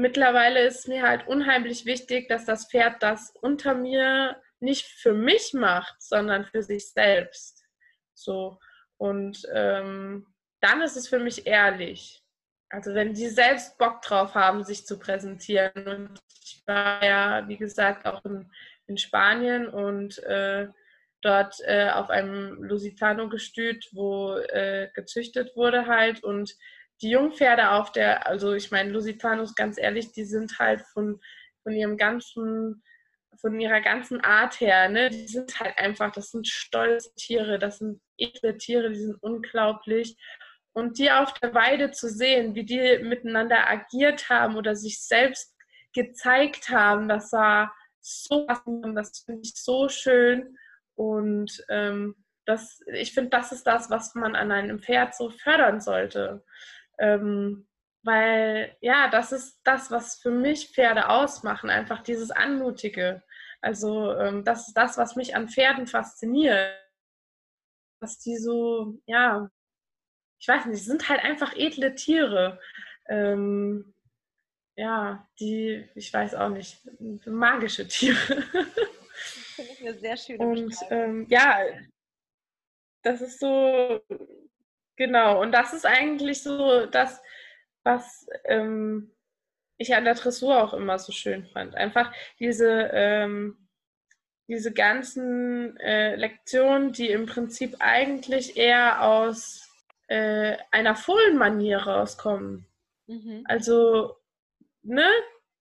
mittlerweile 0.00 0.66
ist 0.66 0.88
mir 0.88 1.02
halt 1.02 1.26
unheimlich 1.26 1.86
wichtig, 1.86 2.28
dass 2.28 2.44
das 2.44 2.70
Pferd 2.70 3.02
das 3.02 3.32
unter 3.40 3.74
mir 3.74 4.40
nicht 4.60 4.86
für 4.86 5.14
mich 5.14 5.52
macht, 5.54 6.02
sondern 6.02 6.44
für 6.44 6.62
sich 6.62 6.90
selbst. 6.90 7.64
So. 8.14 8.58
Und 8.96 9.46
ähm, 9.52 10.26
dann 10.60 10.80
ist 10.82 10.96
es 10.96 11.08
für 11.08 11.20
mich 11.20 11.46
ehrlich. 11.46 12.22
Also 12.70 12.94
wenn 12.94 13.14
die 13.14 13.28
selbst 13.28 13.78
Bock 13.78 14.02
drauf 14.02 14.34
haben, 14.34 14.64
sich 14.64 14.86
zu 14.86 14.98
präsentieren. 14.98 15.86
Und 15.86 16.20
ich 16.42 16.62
war 16.66 17.02
ja, 17.04 17.48
wie 17.48 17.56
gesagt, 17.56 18.06
auch 18.06 18.24
in, 18.24 18.50
in 18.86 18.98
Spanien 18.98 19.68
und 19.68 20.18
äh, 20.24 20.68
dort 21.22 21.56
äh, 21.64 21.90
auf 21.90 22.10
einem 22.10 22.62
Lusitano-Gestüt, 22.62 23.88
wo 23.92 24.36
äh, 24.36 24.90
gezüchtet 24.94 25.56
wurde 25.56 25.86
halt 25.86 26.22
und 26.22 26.56
die 27.00 27.10
Jungpferde 27.10 27.70
auf 27.70 27.92
der, 27.92 28.26
also 28.26 28.54
ich 28.54 28.70
meine, 28.70 28.90
Lusitanos, 28.90 29.54
ganz 29.54 29.78
ehrlich, 29.78 30.12
die 30.12 30.24
sind 30.24 30.58
halt 30.58 30.82
von, 30.92 31.20
von 31.62 31.72
ihrem 31.72 31.96
ganzen, 31.96 32.82
von 33.40 33.60
ihrer 33.60 33.80
ganzen 33.80 34.20
Art 34.20 34.60
her, 34.60 34.88
ne, 34.88 35.10
die 35.10 35.28
sind 35.28 35.58
halt 35.60 35.78
einfach, 35.78 36.12
das 36.12 36.30
sind 36.30 36.48
stolze 36.48 37.14
Tiere, 37.14 37.58
das 37.58 37.78
sind 37.78 38.00
edle 38.16 38.56
Tiere, 38.56 38.90
die 38.90 39.00
sind 39.00 39.22
unglaublich. 39.22 40.16
Und 40.72 40.98
die 40.98 41.10
auf 41.10 41.32
der 41.34 41.54
Weide 41.54 41.90
zu 41.90 42.08
sehen, 42.08 42.54
wie 42.54 42.64
die 42.64 42.98
miteinander 43.02 43.68
agiert 43.68 44.28
haben 44.28 44.56
oder 44.56 44.76
sich 44.76 45.02
selbst 45.02 45.54
gezeigt 45.92 46.68
haben, 46.68 47.08
das 47.08 47.32
war 47.32 47.74
so, 48.00 48.46
das 48.94 49.24
finde 49.24 49.42
ich 49.42 49.54
so 49.54 49.88
schön. 49.88 50.56
Und 50.94 51.64
ähm, 51.68 52.16
das, 52.44 52.80
ich 52.92 53.12
finde, 53.12 53.30
das 53.30 53.52
ist 53.52 53.66
das, 53.66 53.90
was 53.90 54.14
man 54.14 54.34
an 54.34 54.50
einem 54.50 54.80
Pferd 54.80 55.14
so 55.14 55.30
fördern 55.30 55.80
sollte. 55.80 56.44
Ähm, 56.98 57.66
weil 58.02 58.76
ja, 58.80 59.08
das 59.08 59.32
ist 59.32 59.60
das, 59.64 59.90
was 59.90 60.16
für 60.16 60.30
mich 60.30 60.70
Pferde 60.70 61.08
ausmachen, 61.08 61.70
einfach 61.70 62.02
dieses 62.02 62.30
Anmutige. 62.30 63.22
Also 63.60 64.14
ähm, 64.14 64.44
das 64.44 64.68
ist 64.68 64.74
das, 64.74 64.96
was 64.96 65.16
mich 65.16 65.34
an 65.34 65.48
Pferden 65.48 65.86
fasziniert. 65.86 66.74
Dass 68.00 68.18
die 68.18 68.36
so, 68.36 69.00
ja, 69.06 69.50
ich 70.38 70.46
weiß 70.46 70.66
nicht, 70.66 70.84
sind 70.84 71.08
halt 71.08 71.24
einfach 71.24 71.54
edle 71.56 71.94
Tiere. 71.94 72.60
Ähm, 73.08 73.94
ja, 74.76 75.28
die, 75.40 75.88
ich 75.96 76.12
weiß 76.12 76.36
auch 76.36 76.50
nicht, 76.50 76.80
magische 77.26 77.88
Tiere. 77.88 78.16
Finde 79.56 79.72
ich 79.72 79.80
eine 79.80 79.98
sehr 79.98 80.16
schöne 80.16 80.46
Und 80.46 80.76
ähm, 80.90 81.26
ja, 81.28 81.58
das 83.02 83.20
ist 83.20 83.40
so, 83.40 84.00
genau, 84.98 85.40
und 85.40 85.52
das 85.52 85.72
ist 85.72 85.86
eigentlich 85.86 86.42
so 86.42 86.84
das, 86.84 87.22
was 87.84 88.26
ähm, 88.44 89.10
ich 89.78 89.94
an 89.94 90.04
der 90.04 90.14
Dressur 90.14 90.62
auch 90.62 90.74
immer 90.74 90.98
so 90.98 91.12
schön 91.12 91.46
fand. 91.46 91.74
Einfach 91.74 92.12
diese, 92.38 92.90
ähm, 92.92 93.68
diese 94.48 94.72
ganzen 94.72 95.78
äh, 95.78 96.16
Lektionen, 96.16 96.92
die 96.92 97.08
im 97.08 97.24
Prinzip 97.24 97.76
eigentlich 97.78 98.56
eher 98.58 99.02
aus 99.02 99.70
äh, 100.08 100.56
einer 100.70 100.96
Fohlenmanier 100.96 101.78
rauskommen. 101.78 102.66
Mhm. 103.06 103.44
Also, 103.46 104.16
ne? 104.82 105.06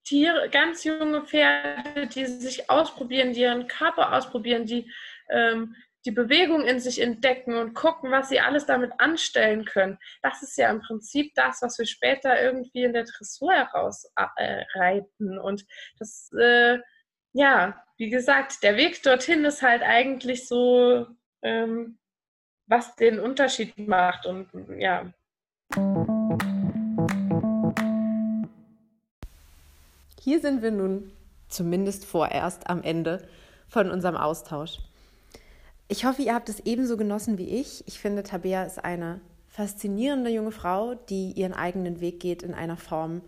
Tiere, 0.03 0.49
ganz 0.49 0.85
junge 0.85 1.21
Pferde, 1.25 2.07
die 2.07 2.25
sich 2.25 2.69
ausprobieren, 2.69 3.33
die 3.33 3.41
ihren 3.41 3.67
Körper 3.67 4.13
ausprobieren, 4.13 4.65
die 4.65 4.89
ähm, 5.29 5.75
die 6.07 6.11
Bewegung 6.11 6.63
in 6.63 6.79
sich 6.79 7.01
entdecken 7.01 7.53
und 7.55 7.73
gucken, 7.73 8.11
was 8.11 8.29
sie 8.29 8.39
alles 8.39 8.65
damit 8.65 8.93
anstellen 8.97 9.65
können. 9.65 9.99
Das 10.21 10.41
ist 10.41 10.57
ja 10.57 10.71
im 10.71 10.79
Prinzip 10.79 11.33
das, 11.35 11.61
was 11.61 11.77
wir 11.77 11.85
später 11.85 12.41
irgendwie 12.41 12.83
in 12.83 12.93
der 12.93 13.03
Dressur 13.03 13.51
herausreiten. 13.51 15.33
Äh, 15.33 15.39
und 15.39 15.65
das, 15.99 16.31
äh, 16.39 16.77
ja, 17.33 17.83
wie 17.97 18.09
gesagt, 18.09 18.63
der 18.63 18.77
Weg 18.77 19.03
dorthin 19.03 19.43
ist 19.43 19.61
halt 19.61 19.83
eigentlich 19.83 20.47
so, 20.47 21.07
ähm, 21.41 21.99
was 22.67 22.95
den 22.95 23.19
Unterschied 23.19 23.77
macht. 23.77 24.25
Und 24.25 24.49
ja. 24.79 25.11
Hier 30.21 30.39
sind 30.39 30.61
wir 30.61 30.71
nun 30.71 31.11
zumindest 31.49 32.05
vorerst 32.05 32.69
am 32.69 32.81
Ende 32.81 33.27
von 33.67 33.91
unserem 33.91 34.15
Austausch. 34.15 34.79
Ich 35.89 36.03
hoffe, 36.03 36.21
ihr 36.21 36.33
habt 36.33 36.49
es 36.49 36.59
ebenso 36.65 36.97
genossen 36.97 37.37
wie 37.37 37.47
ich. 37.47 37.81
Ich 37.87 37.97
finde, 37.99 38.23
Tabea 38.23 38.63
ist 38.63 38.83
eine 38.83 39.21
faszinierende 39.47 40.29
junge 40.29 40.51
Frau, 40.51 40.95
die 40.95 41.31
ihren 41.31 41.53
eigenen 41.53 42.01
Weg 42.01 42.19
geht 42.19 42.43
in 42.43 42.53
einer 42.53 42.75
Form, 42.75 43.21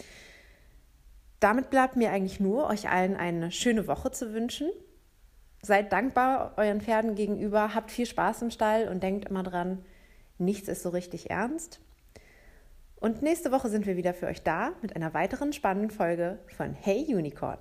damit 1.39 1.69
bleibt 1.69 1.95
mir 1.95 2.11
eigentlich 2.11 2.39
nur, 2.39 2.67
euch 2.67 2.89
allen 2.89 3.15
eine 3.15 3.51
schöne 3.51 3.87
Woche 3.87 4.11
zu 4.11 4.33
wünschen. 4.33 4.69
Seid 5.61 5.91
dankbar 5.91 6.53
euren 6.57 6.81
Pferden 6.81 7.15
gegenüber, 7.15 7.73
habt 7.73 7.91
viel 7.91 8.05
Spaß 8.05 8.41
im 8.41 8.51
Stall 8.51 8.87
und 8.87 9.01
denkt 9.01 9.29
immer 9.29 9.43
dran, 9.43 9.83
nichts 10.37 10.67
ist 10.67 10.83
so 10.83 10.89
richtig 10.89 11.29
ernst. 11.29 11.79
Und 12.97 13.21
nächste 13.21 13.51
Woche 13.51 13.69
sind 13.69 13.85
wir 13.85 13.95
wieder 13.95 14.13
für 14.13 14.27
euch 14.27 14.43
da 14.43 14.73
mit 14.81 14.95
einer 14.95 15.13
weiteren 15.13 15.53
spannenden 15.53 15.91
Folge 15.91 16.39
von 16.55 16.73
Hey 16.73 17.05
Unicorn. 17.13 17.59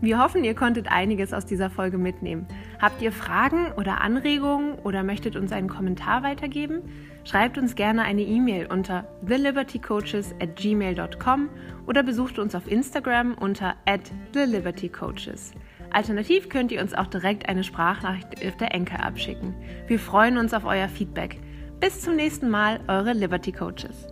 Wir 0.00 0.22
hoffen, 0.22 0.44
ihr 0.44 0.54
konntet 0.54 0.90
einiges 0.90 1.32
aus 1.32 1.44
dieser 1.44 1.70
Folge 1.70 1.98
mitnehmen. 1.98 2.46
Habt 2.80 3.02
ihr 3.02 3.10
Fragen 3.10 3.72
oder 3.76 4.00
Anregungen 4.00 4.74
oder 4.84 5.02
möchtet 5.02 5.34
uns 5.34 5.50
einen 5.50 5.68
Kommentar 5.68 6.22
weitergeben? 6.22 6.82
Schreibt 7.24 7.58
uns 7.58 7.74
gerne 7.74 8.02
eine 8.02 8.22
E-Mail 8.22 8.66
unter 8.66 9.08
thelibertycoaches 9.26 10.34
at 10.40 10.54
gmail.com 10.54 11.48
oder 11.86 12.04
besucht 12.04 12.38
uns 12.38 12.54
auf 12.54 12.70
Instagram 12.70 13.34
unter 13.34 13.74
at 13.86 14.12
thelibertycoaches. 14.32 15.52
Alternativ 15.90 16.48
könnt 16.48 16.70
ihr 16.70 16.80
uns 16.80 16.94
auch 16.94 17.06
direkt 17.06 17.48
eine 17.48 17.64
Sprachnachricht 17.64 18.46
auf 18.46 18.56
der 18.56 18.74
Enker 18.74 19.04
abschicken. 19.04 19.54
Wir 19.88 19.98
freuen 19.98 20.38
uns 20.38 20.54
auf 20.54 20.64
euer 20.64 20.88
Feedback. 20.88 21.40
Bis 21.80 22.02
zum 22.02 22.14
nächsten 22.14 22.48
Mal, 22.48 22.80
eure 22.86 23.12
Liberty 23.14 23.52
Coaches. 23.52 24.06